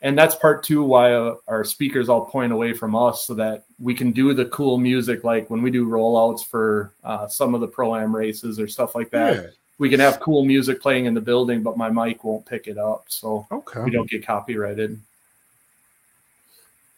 [0.04, 3.64] and that's part two why uh, our speakers all point away from us so that
[3.80, 7.62] we can do the cool music like when we do rollouts for uh, some of
[7.62, 9.34] the pro am races or stuff like that.
[9.36, 9.46] Yeah.
[9.78, 12.78] We can have cool music playing in the building, but my mic won't pick it
[12.78, 13.80] up, so Okay.
[13.82, 15.00] we don't get copyrighted.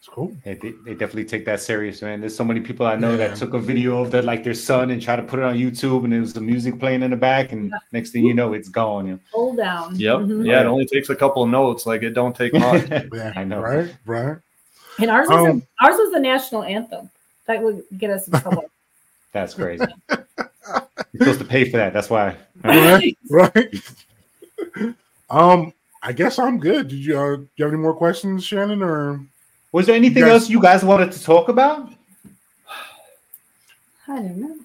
[0.07, 0.36] It's cool.
[0.44, 2.20] They, they, they definitely take that serious, man.
[2.20, 4.92] There's so many people I know that took a video of their like their son
[4.92, 7.50] and try to put it on YouTube, and there's the music playing in the back,
[7.50, 9.09] and next thing you know, it's gone.
[9.09, 9.98] You Hold down.
[9.98, 10.18] Yep.
[10.18, 10.46] Mhm.
[10.46, 11.86] Yeah, it only takes a couple of notes.
[11.86, 12.88] Like it don't take much.
[13.12, 13.61] Yeah, I know.
[13.61, 14.36] Right, right.
[15.00, 17.11] And ours was Um, a, ours was the national anthem.
[17.46, 18.64] That would get us in trouble.
[19.32, 19.84] That's crazy.
[20.09, 21.92] You're supposed to pay for that.
[21.92, 22.36] That's why.
[22.62, 23.74] right, right.
[25.30, 26.86] um, I guess I'm good.
[26.88, 28.82] Did you, uh, do you have any more questions, Shannon?
[28.82, 29.20] Or
[29.72, 31.90] Was there anything You guys- else you guys wanted to talk about?
[34.08, 34.56] I don't know.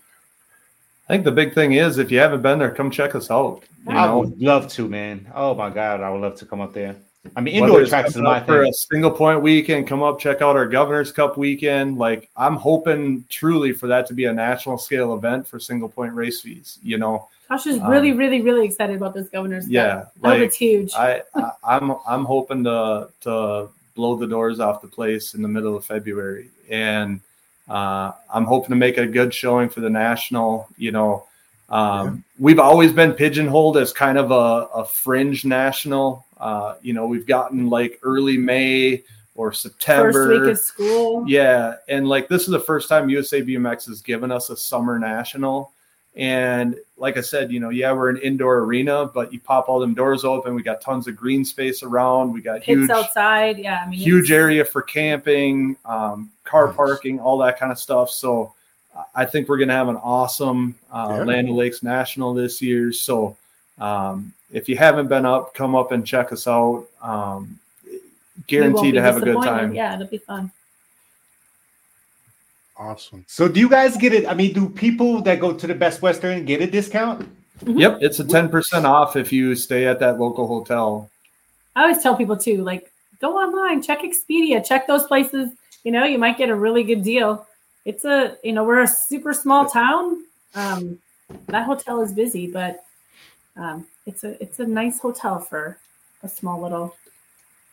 [1.10, 3.64] I think the big thing is if you haven't been there, come check us out.
[3.88, 5.28] You I know, would love to, man.
[5.36, 6.96] Oh my god, I would love to come up there.
[7.36, 9.88] I mean, indoor it's tracks is my up for a single point weekend.
[9.88, 11.98] Come up, check out our Governor's Cup weekend.
[11.98, 16.14] Like I'm hoping truly for that to be a national scale event for single point
[16.14, 16.80] race fees.
[16.82, 19.66] You know, Josh is Um, really, really, really excited about this governor's.
[19.66, 19.72] Cup.
[19.74, 20.94] yeah, like it's huge.
[20.96, 25.48] I, I I'm I'm hoping to to blow the doors off the place in the
[25.48, 27.22] middle of February, and
[27.68, 30.68] uh, I'm hoping to make a good showing for the national.
[30.78, 31.28] You know,
[31.70, 36.26] um, we've always been pigeonholed as kind of a, a fringe national.
[36.38, 39.04] Uh, you know, we've gotten like early May
[39.36, 40.12] or September.
[40.12, 41.26] First week of school.
[41.28, 45.00] Yeah, and like this is the first time USA BMX has given us a summer
[45.00, 45.72] national.
[46.16, 49.80] And like I said, you know, yeah, we're an indoor arena, but you pop all
[49.80, 50.56] them doors open.
[50.56, 52.34] We got tons of green space around.
[52.34, 53.58] We got Pits huge, outside.
[53.58, 56.76] Yeah, I mean, huge area for camping, um, car Nice.
[56.76, 58.10] parking, all that kind of stuff.
[58.10, 58.54] So
[59.16, 61.24] I think we're going to have an awesome uh, Yeah.
[61.24, 62.92] Land O'Lakes National this year.
[62.92, 63.38] So
[63.78, 66.88] um, if you haven't been up, come up and check us out.
[67.02, 67.58] Um,
[68.48, 69.74] guaranteed to have a good time.
[69.74, 70.52] Yeah, it'll be fun.
[72.82, 73.24] Awesome.
[73.28, 74.28] So, do you guys get it?
[74.28, 77.30] I mean, do people that go to the Best Western get a discount?
[77.64, 81.10] Yep, it's a ten percent off if you stay at that local hotel.
[81.76, 85.52] I always tell people too, like, go online, check Expedia, check those places.
[85.84, 87.46] You know, you might get a really good deal.
[87.86, 90.24] It's a, you know, we're a super small town.
[90.56, 91.00] Um,
[91.48, 92.84] that hotel is busy, but
[93.56, 95.78] um, it's a it's a nice hotel for
[96.24, 96.96] a small little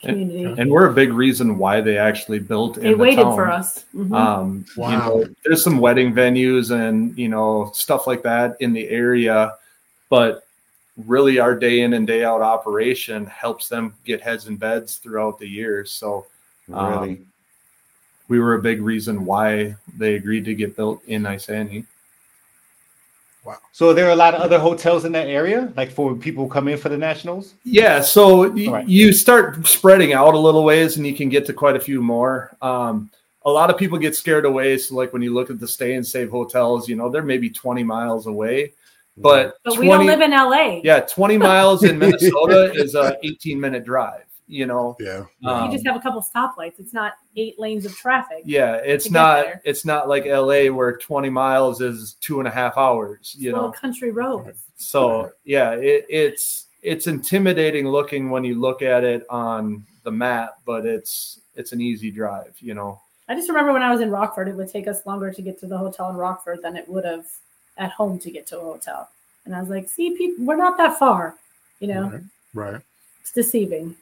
[0.00, 0.44] community.
[0.60, 2.74] And we're a big reason why they actually built.
[2.76, 3.34] they in the waited town.
[3.34, 3.84] for us.
[3.94, 4.12] Mhm.
[4.14, 4.98] Um, you Wow.
[5.08, 9.54] know, there's some wedding venues and you know stuff like that in the area,
[10.08, 10.44] but
[11.06, 15.38] really our day in and day out operation helps them get heads in beds throughout
[15.38, 15.84] the year.
[15.84, 16.26] So
[16.72, 17.20] Um, Really?
[18.28, 21.86] we were a big reason why they agreed to get built in Isanti.
[23.72, 26.44] So, there are there a lot of other hotels in that area, like for people
[26.44, 27.54] who come in for the nationals?
[27.64, 28.88] Yeah, so y- All right.
[28.88, 32.02] you start spreading out a little ways, and you can get to quite a few
[32.02, 32.56] more.
[32.62, 33.10] Um,
[33.44, 34.78] a lot of people get scared away.
[34.78, 37.50] So, like when you look at the stay and save hotels, you know they're maybe
[37.50, 38.72] twenty miles away,
[39.16, 40.80] but but 20, we don't live in LA.
[40.84, 44.24] yeah, twenty miles in Minnesota is a eighteen minute drive.
[44.50, 45.24] You know, Yeah.
[45.40, 46.78] you Um, just have a couple stoplights.
[46.80, 48.42] It's not eight lanes of traffic.
[48.46, 52.76] yeah, it's not it's not like LA where twenty miles is two and a half
[52.78, 53.36] hours.
[53.38, 54.62] You Little know, country roads.
[54.76, 60.58] So yeah, it, it's it's intimidating looking when you look at it on the map,
[60.64, 63.00] but it's it's an easy drive, you know.
[63.28, 65.58] I just remember when I was in Rockford, it would take us longer to get
[65.60, 67.26] to the hotel in Rockford than it would have
[67.76, 69.10] at home to get to a hotel.
[69.44, 71.34] And I was like, see, people, we're not that far.
[71.80, 72.22] You know, Right.
[72.54, 72.80] Right.
[73.20, 73.94] it's deceiving.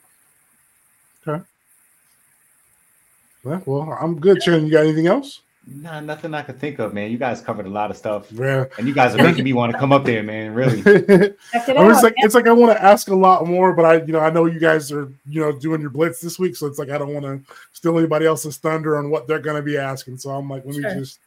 [3.43, 4.65] Well, well, I'm good, Shannon.
[4.65, 5.41] You got anything else?
[5.69, 7.11] Nah, nothing I could think of, man.
[7.11, 8.65] You guys covered a lot of stuff, Yeah.
[8.77, 10.53] and you guys are making me want to come up there, man.
[10.53, 10.79] Really.
[10.85, 12.03] It I was out.
[12.03, 14.29] like, it's like I want to ask a lot more, but I, you know, I
[14.29, 16.97] know you guys are, you know, doing your blitz this week, so it's like I
[16.97, 20.17] don't want to steal anybody else's thunder on what they're going to be asking.
[20.19, 21.19] So I'm like, let me just,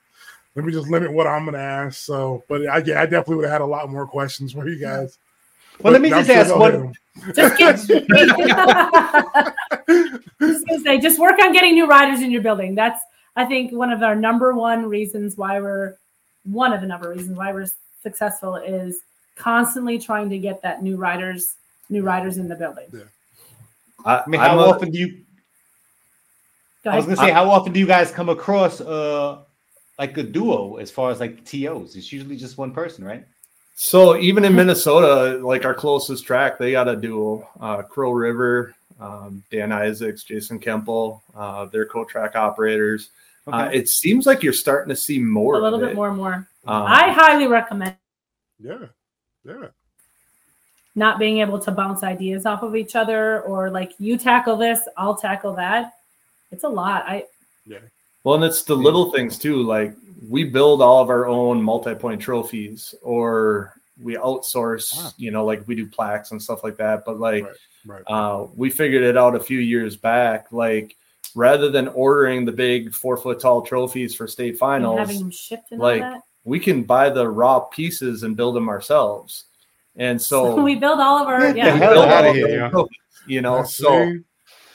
[0.55, 1.99] let me just limit what I'm going to ask.
[1.99, 4.79] So, but I, yeah, I definitely would have had a lot more questions for you
[4.81, 5.19] guys.
[5.83, 6.93] Well, let me just ask go what-
[7.35, 7.77] just get,
[10.41, 12.75] just say, just work on getting new riders in your building.
[12.75, 13.01] That's,
[13.37, 15.97] I think, one of our number one reasons why we're
[16.45, 17.67] one of the number reasons why we're
[18.03, 19.01] successful is
[19.37, 21.55] constantly trying to get that new riders,
[21.91, 22.87] new riders in the building.
[24.05, 25.21] I, I mean, I'm how a- often do you?
[26.85, 29.41] Go I was gonna say, how often do you guys come across uh
[29.99, 31.97] like a duo as far as like TOs?
[31.97, 33.27] It's usually just one person, right?
[33.83, 38.75] So even in Minnesota, like our closest track, they got a duo, uh, Crow River,
[39.01, 43.09] um, Dan Isaacs, Jason Kemple, uh, they're co-track operators.
[43.47, 45.55] Uh, it seems like you're starting to see more.
[45.55, 45.97] a little of bit it.
[45.97, 46.47] more and more.
[46.67, 47.97] Um, I highly recommend
[48.63, 48.85] Yeah.
[49.47, 49.69] Yeah.
[50.95, 54.81] not being able to bounce ideas off of each other or like you tackle this,
[54.99, 55.95] I'll tackle that.
[56.53, 57.05] It's a lot.
[57.09, 57.25] I
[57.65, 57.79] Yeah.
[58.25, 59.63] Well, and it's the little things too.
[59.63, 59.95] Like
[60.29, 64.97] we build all of our own multi-point trophies, or we outsource.
[64.97, 65.11] Wow.
[65.17, 67.05] You know, like we do plaques and stuff like that.
[67.05, 67.55] But like, Right.
[67.87, 68.03] Right.
[68.07, 70.53] uh, we figured it out a few years back.
[70.53, 70.97] Like
[71.35, 76.05] rather than ordering the big four foot tall trophies for state finals, having shipped like,
[76.45, 79.45] we can buy the raw pieces and build them ourselves.
[79.97, 81.71] And so, So we build all of our Get yeah.
[81.77, 82.69] hell build outta all here, yeah.
[82.69, 84.21] trophies, you know, Let's so see.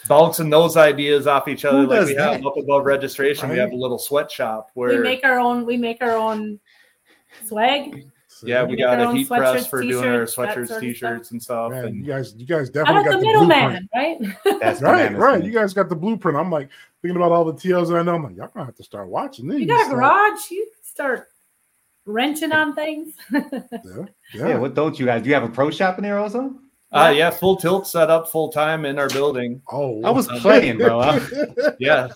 [0.08, 3.50] Bouncing those ideas off each other Who like does we have up above registration.
[3.50, 5.66] We have a little sweatshop where We make our own.
[5.66, 6.60] We make our own
[7.46, 8.06] swag.
[8.44, 11.42] yeah, we make got a heat press for doing our sweatshirts, sort of t-shirts, and
[11.42, 11.72] stuff.
[11.72, 13.50] Man, and you guys, you guys definitely got the the, blueprint.
[13.50, 14.60] middleman, right?
[14.62, 15.40] That's Right, bananas, right.
[15.40, 15.46] man.
[15.48, 16.38] You guys got the blueprint.
[16.38, 16.70] I'm like
[17.02, 18.16] thinking about all the TOs that I know.
[18.16, 19.62] I'm like, y'all gonna have to start watching these.
[19.62, 20.52] You got a garage.
[20.52, 21.30] You start
[22.06, 23.14] wrenching on things.
[23.32, 24.48] Yeah, Yeah.
[24.50, 24.58] yeah.
[24.58, 25.22] what don't you guys?
[25.24, 26.54] Do you have a pro shop in there also?
[26.92, 29.62] Uh, yeah, full tilt set up full time in our building.
[29.72, 31.00] oh, I was playing, bro.
[31.02, 31.20] I-
[31.80, 32.08] Yeah,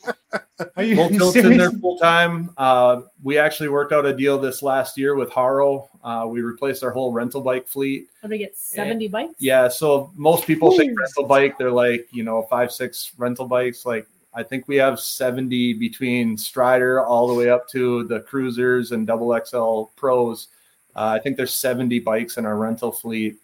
[0.78, 2.52] Are you, full you tilt's in there full time.
[2.58, 5.90] Uh, we actually worked out a deal this last year with Haro.
[6.04, 8.08] Uh, we replaced our whole rental bike fleet.
[8.22, 8.58] What do we get?
[8.58, 9.34] Seventy bikes.
[9.40, 13.86] Yeah, so most people think rental bike, they're like, you know, five, six rental bikes.
[13.86, 18.92] Like, I think we have 70 between Strider all the way up to the cruisers
[18.92, 20.48] and double XL pros.
[20.96, 23.38] Uh, I think there's 70 bikes in our rental fleet.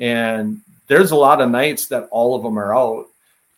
[0.00, 3.06] And there's a lot of nights that all of them are out.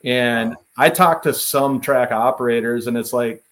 [0.05, 3.43] And I talked to some track operators, and it's like,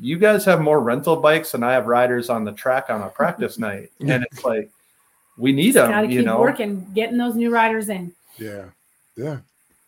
[0.00, 3.08] you guys have more rental bikes than I have riders on the track on a
[3.08, 3.90] practice night.
[4.00, 4.70] And it's like,
[5.36, 6.38] we need Got to them, keep you know.
[6.40, 8.12] working, getting those new riders in.
[8.38, 8.66] yeah,
[9.16, 9.38] yeah.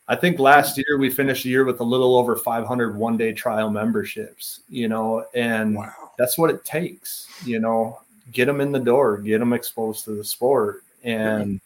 [0.08, 3.32] I think last year we finished the year with a little over 500 one day
[3.32, 5.92] trial memberships, you know, and Wow.
[6.18, 7.98] that's what it takes, you know,
[8.32, 11.60] get them in the door, get them exposed to the sport and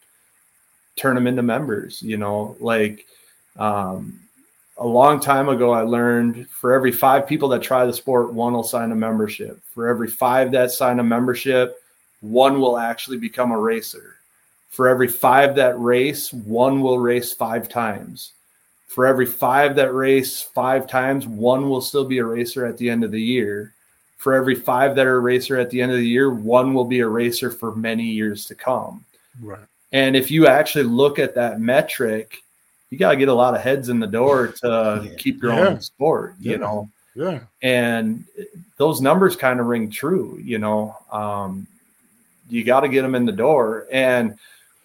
[0.97, 3.07] turn them into members, you know, like,
[3.59, 4.21] um,
[4.79, 8.55] a long time ago, I learned for every five people that try the sport, one
[8.55, 9.61] will sign a membership.
[9.75, 11.83] For every five that sign a membership,
[12.21, 14.17] one will actually become a racer.
[14.71, 18.33] For every five that race, one will race five times.
[18.87, 22.89] For every five that race five times, one will still be a racer at the
[22.89, 23.75] end of the year.
[24.17, 26.85] For every five that are a racer at the end of the year, one will
[26.85, 29.05] be a racer for many years to come.
[29.41, 29.61] Right.
[29.93, 32.37] And if you actually look at that metric,
[32.91, 35.15] you got to get a lot of heads in the door to Yeah.
[35.17, 35.75] keep your Yeah.
[35.75, 37.41] the sport, you know Yeah.
[37.63, 38.25] and
[38.77, 41.67] those numbers kind of ring true you know um,
[42.49, 44.39] you got to get them in the door and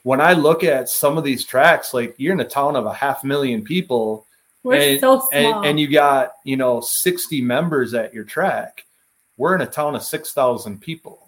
[0.03, 2.93] when i look at some of these tracks like you're in a town of a
[2.93, 4.25] half million people
[4.63, 5.29] We're and, so small.
[5.59, 8.83] and, and you got you know 60 members at your track
[9.37, 11.24] we're in a town of 6000 people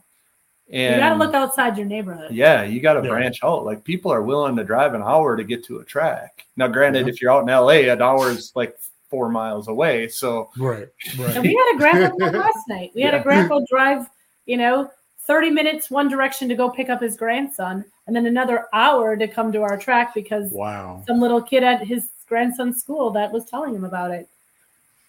[0.72, 2.32] and you got to look outside your neighborhood.
[2.32, 3.10] yeah you got to Yeah.
[3.10, 6.46] branch out like people are willing to drive an hour to get to a track
[6.58, 7.14] now granted Yeah.
[7.14, 8.78] if you're out in la an hour is like
[9.10, 10.88] four miles away so Right.
[11.20, 12.92] And we had a grandpa last night.
[12.94, 13.22] We had Yeah.
[13.22, 14.10] a grandpa drive,
[14.46, 14.92] you know,
[15.22, 19.28] 30 minutes one direction to go pick up his grandson, and then another hour to
[19.28, 21.04] come to our track because Wow.
[21.08, 24.28] some little kid at his grandson's school that was telling him about it.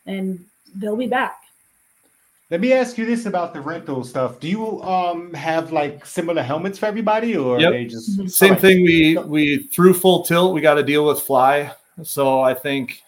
[0.07, 0.45] And
[0.77, 1.41] they'll be back.
[2.51, 4.41] Let me ask you this about the rental stuff.
[4.41, 7.69] Do you um have like similar helmets for everybody, or Yep.
[7.69, 8.31] are they just Mhm.
[8.31, 8.61] Same Alright.
[8.63, 8.85] thing.
[8.85, 10.55] We we through full tilt.
[10.55, 11.71] We got to deal with fly.
[12.03, 13.03] So I think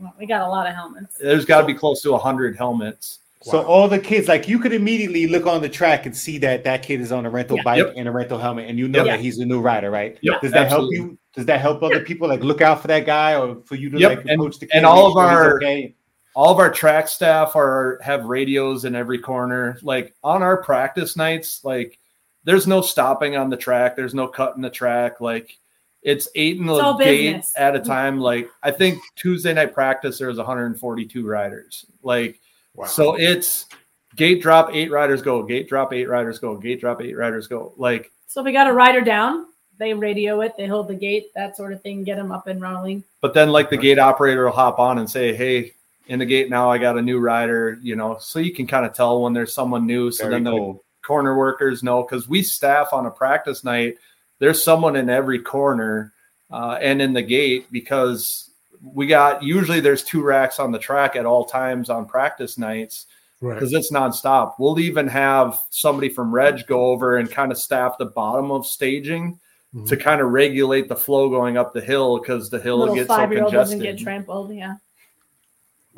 [0.00, 1.18] Well, we got a lot of helmets.
[1.18, 3.18] there's got to be close to hundred helmets.
[3.42, 3.66] So Wow.
[3.66, 6.82] all the kids, like you could immediately look on the track and see that that
[6.82, 7.62] kid is on a rental Yeah.
[7.62, 7.92] bike Yep.
[7.96, 9.06] and a rental helmet, and you know Yep.
[9.06, 10.16] that he's a new rider, right?
[10.22, 10.96] Yep, Does that absolutely.
[10.96, 11.18] help you?
[11.36, 13.98] Does that help other people like look out for that guy, or for you to
[13.98, 15.94] Yep, like and- approach the kid and all of sure our- okay?
[16.38, 19.76] All of our track staff are have radios in every corner.
[19.82, 21.98] Like on our practice nights, like
[22.44, 23.96] there's no stopping on the track.
[23.96, 25.20] There's no cutting the track.
[25.20, 25.58] Like
[26.00, 28.20] it's eight in the It's all gate at a time.
[28.20, 31.84] Like I think Tuesday night practice there was 142 riders.
[32.04, 32.40] Like
[32.76, 32.86] Wow.
[32.86, 33.66] So it's
[34.14, 37.74] gate drop, eight riders go, gate drop, eight riders go, gate drop, eight riders go.
[37.76, 39.46] Like, So if we got a rider down,
[39.78, 42.62] they radio it, they hold the gate, that sort of thing, get them up and
[42.62, 43.02] rolling.
[43.20, 45.72] but then like the gate operator will hop on and say, Hey,
[46.08, 48.84] in the gate now, I got a new rider, you know, so you can kind
[48.86, 50.10] of tell when there's someone new.
[50.10, 50.84] So Very then the cool.
[51.06, 53.96] corner workers know because we staff on a practice night,
[54.38, 56.12] there's someone in every corner
[56.50, 58.50] uh, and in the gate because
[58.82, 63.06] we got usually there's two racks on the track at all times on practice nights.
[63.40, 63.54] right.
[63.54, 64.54] because it's nonstop.
[64.58, 68.66] We'll even have somebody from Reg go over and kind of staff the bottom of
[68.66, 69.38] staging
[69.74, 69.86] Mhm.
[69.88, 73.08] to kind of regulate the flow going up the hill because the hill Little gets
[73.08, 73.98] so five year old doesn't congested.
[73.98, 74.54] get trampled.
[74.54, 74.76] Yeah.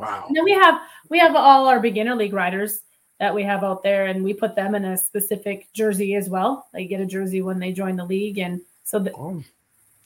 [0.01, 0.25] Wow.
[0.27, 2.81] And then we have we have all our beginner league riders
[3.19, 6.67] that we have out there, and we put them in a specific jersey as well.
[6.73, 9.43] They get a jersey when they join the league, and so that Oh,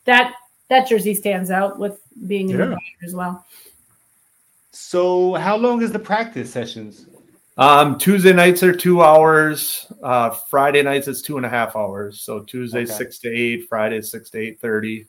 [0.04, 0.34] that
[0.68, 2.64] that jersey stands out with being a Yeah.
[2.64, 3.44] rider as well.
[4.72, 7.06] So how long is the practice sessions?
[7.56, 9.86] Um, Tuesday nights are two hours.
[10.02, 12.20] Uh, Friday nights it's two and a half hours.
[12.22, 12.92] So Tuesday Okay.
[12.92, 15.06] six to eight, Friday six to eight thirty.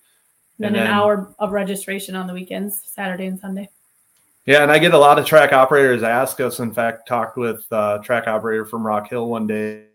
[0.60, 3.70] Then And an then- hour of registration on the weekends, Saturday and Sunday.
[4.46, 6.60] Yeah, and I get a lot of track operators ask us.
[6.60, 9.86] In fact, talked with uh, track operator from Rock Hill one day.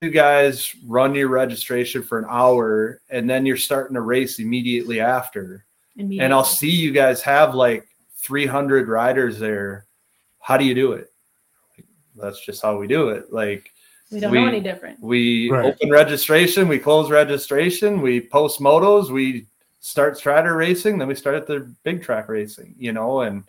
[0.00, 5.00] You guys run your registration for an hour, and then you're starting to race immediately
[5.00, 5.64] after.
[5.98, 7.86] And I'll see you guys have like
[8.16, 9.86] 300 riders there.
[10.40, 11.12] How do you do it?
[12.16, 13.32] That's just how we do it.
[13.32, 13.70] Like
[14.10, 15.00] We don't we- know any different.
[15.00, 15.66] we Right.
[15.66, 19.46] open registration, we close registration, we post motos, we
[19.82, 23.44] start strider racing, then we start at the big track racing, you know, and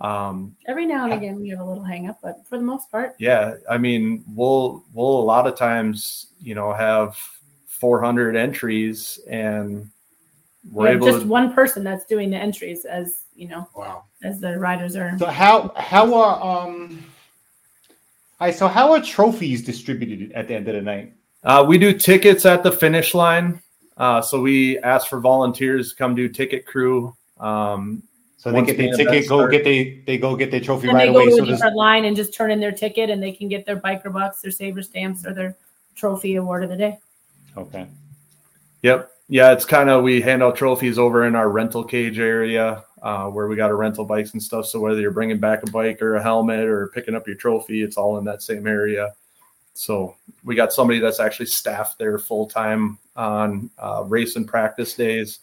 [0.00, 2.88] um Every now and again, we have a little hang up, but for the most
[2.90, 7.16] part, yeah, I mean, we'll we'll a lot of times, you know, have
[7.66, 9.90] 400 entries and
[10.70, 13.66] we we're have able just to one person that's doing the entries as you know,
[13.74, 14.04] Wow.
[14.22, 15.16] as the riders are.
[15.18, 17.02] So how how are um
[18.40, 21.14] I so how are trophies distributed at the end of the night?
[21.42, 23.62] Uh, we do tickets at the finish line.
[23.98, 27.14] Uh, so we ask for volunteers to come do ticket crew.
[27.38, 28.02] Um,
[28.36, 29.50] So they get their the ticket, go starts.
[29.52, 31.30] get they they go get their trophy Then right they go away.
[31.30, 33.48] to So a there's different line and just turn in their ticket, and they can
[33.48, 35.56] get their biker bucks, their saver stamps, or their
[35.96, 36.98] trophy award of the day.
[37.56, 37.88] okay.
[38.82, 39.10] Yep.
[39.30, 43.26] Yeah, it's kind of we hand out trophies over in our rental cage area uh,
[43.26, 44.66] where we got our rental bikes and stuff.
[44.66, 47.82] So whether you're bringing back a bike or a helmet or picking up your trophy,
[47.82, 49.12] it's all in that same area.
[49.74, 54.94] So we got somebody that's actually staffed there full time on uh, race and practice
[54.94, 55.40] days,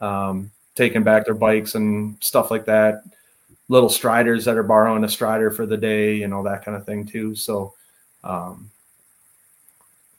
[0.00, 3.02] um, taking back their bikes and stuff like that.
[3.68, 6.86] Little striders that are borrowing a strider for the day, you know, that kind of
[6.86, 7.34] thing too.
[7.36, 7.74] So,
[8.24, 8.70] um,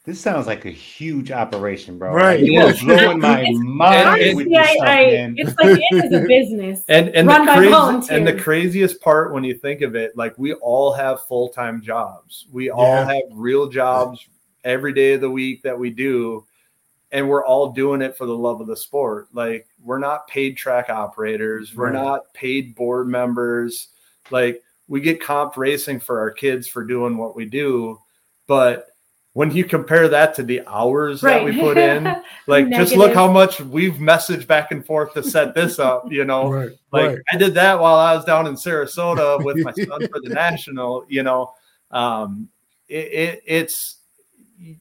[0.06, 2.14] This sounds like a huge operation, bro.
[2.14, 2.40] Right.
[2.40, 2.82] Like, you are It is.
[2.84, 5.36] blowing my It's- mind with Honestly, this I, stuff, I, man.
[5.38, 6.84] it's like it is a business.
[6.90, 8.10] and and Run the by crazy, volunteers.
[8.18, 12.46] and the craziest part when you think of it like we all have full-time jobs
[12.52, 13.14] we all Yeah.
[13.14, 14.28] have real jobs
[14.64, 16.46] every day of the week that we do
[17.12, 20.56] and we're all doing it for the love of the sport like we're not paid
[20.58, 21.94] track operators we're Right.
[21.94, 23.90] not paid board members
[24.32, 28.00] like we get comped racing for our kids for doing what we do
[28.48, 28.88] but
[29.34, 32.04] when you compare that to the hours that we put in
[32.48, 36.26] like just look how much we've messaged back and forth to set this up you
[36.26, 36.70] know Right.
[36.92, 37.20] like right.
[37.32, 41.06] I did that while I was down in Sarasota with my son for the national.
[41.08, 41.54] You know,
[41.92, 42.50] um,
[42.88, 43.98] it, it, it's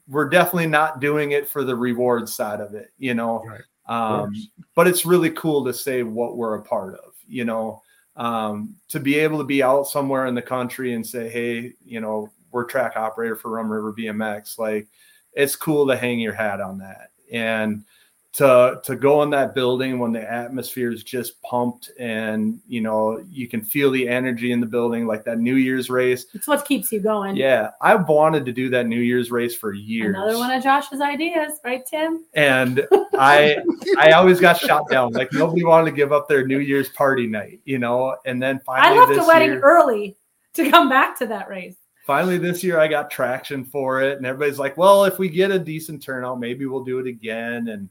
[0.07, 2.91] we're definitely not doing it for the reward side of it.
[2.97, 3.61] You know, Right.
[3.87, 4.33] um,
[4.75, 7.13] but it's really cool to say what we're a part of.
[7.27, 7.81] You know,
[8.15, 12.01] um, to be able to be out somewhere in the country and say, hey, you
[12.01, 14.57] know, we're track operator for Rum River BMX.
[14.57, 14.87] Like,
[15.33, 17.83] it's cool to hang your hat on that and
[18.31, 23.23] to to go in that building when the atmosphere is just pumped and you know
[23.27, 26.63] you can feel the energy in the building like that new year's race It's what
[26.63, 27.35] keeps you going.
[27.35, 31.01] yeah i've wanted to do that new year's race for years Another one of Josh's
[31.01, 32.23] ideas, right, Tim?
[32.35, 33.57] and i
[33.97, 37.25] i always got shot down like nobody wanted to give up their new year's party
[37.25, 40.15] night you know and then I finally left this a wedding year, early
[40.53, 41.77] to come back to that race.
[42.05, 45.51] finally this year I got traction for it, and everybody's like, "Well, if we get
[45.51, 47.87] a decent turnout, maybe we'll do it again." And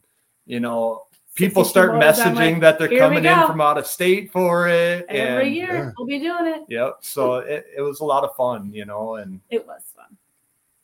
[0.48, 4.66] you know, people start messaging like, that they're coming in from out of state for
[4.66, 5.90] it, Every and year yeah.
[5.96, 6.62] we'll be doing it.
[6.68, 6.96] yep.
[7.00, 10.16] So it, it was a lot of fun, you know, and It was fun.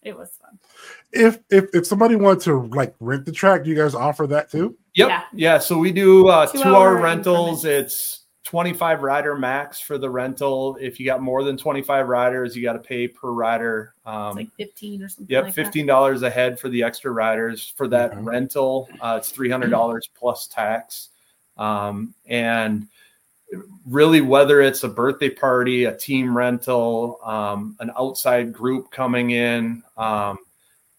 [0.03, 0.59] It was fun.
[1.13, 4.51] If if if somebody wanted to like rent the track, do you guys offer that
[4.51, 4.77] too?
[4.95, 5.09] Yep.
[5.09, 5.23] Yeah.
[5.33, 5.59] Yeah.
[5.59, 7.65] So we do uh, Two two, hour hour rentals.
[7.65, 10.77] It's 25 rider max for the rental.
[10.81, 13.95] If you got more than 25 riders, you got to pay per rider.
[13.97, 15.33] It's Um, like 15 or something.
[15.33, 15.45] yep.
[15.45, 17.73] like $15 a head for the extra riders.
[17.77, 18.21] For that Okay.
[18.21, 21.09] rental, uh, it's $300 plus tax.
[21.57, 22.87] Um, and
[23.87, 29.83] really, whether it's a birthday party, a team rental, um, an outside group coming in,
[29.97, 30.39] um,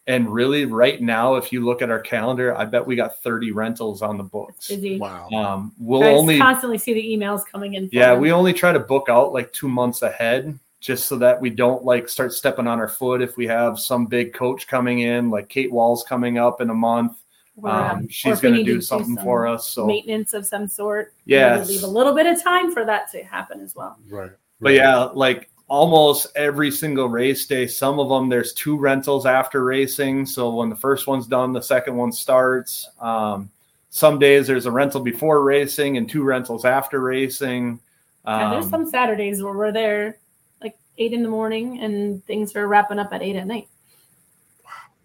[0.08, 3.52] and really, right now, if you look at our calendar, I bet we got 30
[3.52, 4.72] rentals on the books.
[4.72, 5.30] Wow.
[5.30, 7.90] Um, we'll I only, constantly see the emails coming in.
[7.92, 8.22] yeah, them.
[8.22, 11.84] we only try to book out like two months ahead, just so that we don't
[11.84, 15.50] like start stepping on our foot if we have some big coach coming in, like
[15.50, 17.18] Kate Wall's coming up in a month.
[17.64, 19.70] Um, Um, she's going to do something some for us.
[19.70, 21.14] So, maintenance of some sort.
[21.26, 23.98] yeah, leave a little bit of time for that to happen as well.
[24.10, 24.32] Right.
[24.60, 29.64] but yeah, like almost every single race day, some of them there's two rentals after
[29.64, 30.26] racing.
[30.26, 32.90] So when the first one's done, the second one starts.
[33.00, 33.50] Um,
[33.90, 37.80] some days there's a rental before racing and two rentals after racing.
[38.28, 40.18] Yeah, there's Um, some Saturdays where we're there
[40.62, 43.68] like eight in the morning and things are wrapping up at eight at night.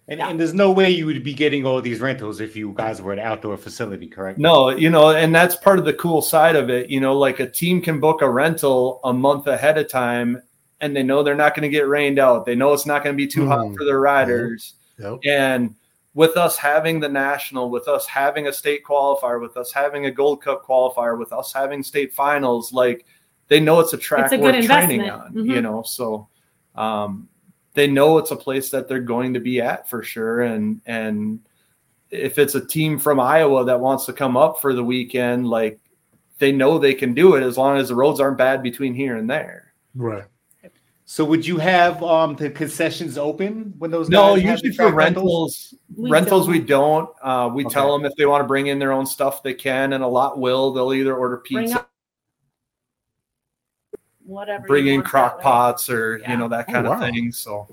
[0.09, 0.29] And, Yeah.
[0.29, 3.13] and there's no way you would be getting all these rentals if you guys were
[3.13, 4.39] an outdoor facility, correct?
[4.39, 6.91] No, you know, and that's part of the cool side of it.
[6.91, 10.43] You know, like a team can book a rental a month ahead of time
[10.81, 12.47] and they know they're not going to get rained out.
[12.47, 13.77] They know it's not going to be too hot Mhm.
[13.77, 14.75] for their riders.
[14.99, 15.21] Yep.
[15.27, 15.75] And
[16.15, 20.11] with us having the national, with us having a state qualifier, with us having a
[20.11, 23.05] Gold Cup qualifier, with us having state finals, like
[23.49, 25.37] they know it's a track It's a good worth training investment.
[25.37, 25.45] on.
[25.45, 25.55] Mhm.
[25.55, 26.29] You know, so
[26.77, 27.29] um,
[27.75, 30.41] they know it's a place that they're going to be at for sure.
[30.43, 31.41] And and
[32.11, 35.79] if it's a team from Iowa that wants to come up for the weekend, like
[36.39, 39.17] they know they can do it as long as the roads aren't bad between here
[39.17, 39.73] and there.
[39.95, 40.25] Right.
[41.11, 44.09] So would you have um the concessions open when those?
[44.09, 46.53] No, guys usually for track rentals, We rentals don't.
[46.53, 47.11] we don't.
[47.21, 49.95] Uh, we tell them if they want to bring in their own stuff, they can,
[49.95, 50.73] and a lot will.
[50.73, 51.91] They'll either order pizza, up
[54.25, 54.65] whatever.
[54.69, 56.31] bring in want crock pots, or Yeah.
[56.31, 57.33] you know that Oh, kind of thing.
[57.33, 57.67] So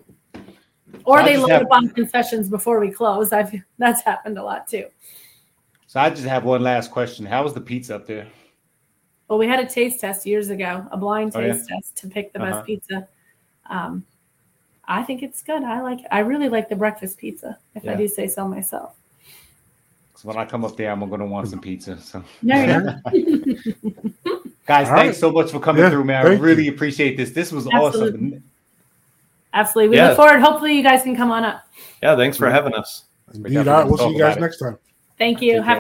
[1.05, 3.31] Or I they just load have- up on concessions before we close.
[3.33, 4.85] I've that's happened a lot too.
[5.85, 7.23] So I just have one last question.
[7.23, 8.25] How was the pizza up there?
[9.27, 11.53] Well, we had a taste test years ago, a blind Oh, yeah?
[11.53, 12.51] taste test to pick the Uh-huh.
[12.55, 13.07] best pizza.
[13.69, 14.05] Um,
[14.87, 15.63] I think it's good.
[15.63, 15.99] I like.
[16.11, 18.95] I really like the breakfast pizza, if I do say so myself.
[20.15, 21.99] So when I come up there, I'm gonna want some pizza.
[22.01, 22.81] So No, you're
[24.65, 25.15] guys, All thanks right.
[25.15, 26.25] so much for coming Yeah, through, man.
[26.25, 27.31] I thank really appreciate this.
[27.31, 28.27] This was Absolutely.
[28.29, 28.43] awesome.
[29.53, 29.89] Absolutely.
[29.89, 30.07] We Yeah.
[30.09, 30.39] look forward.
[30.39, 31.61] Hopefully, you guys can come on up.
[32.01, 33.03] yeah, thanks for having us.
[33.33, 33.57] Indeed.
[33.57, 33.85] All right.
[33.85, 34.77] We'll see you guys next time.
[35.17, 35.57] Thank you.
[35.57, 35.75] Take Have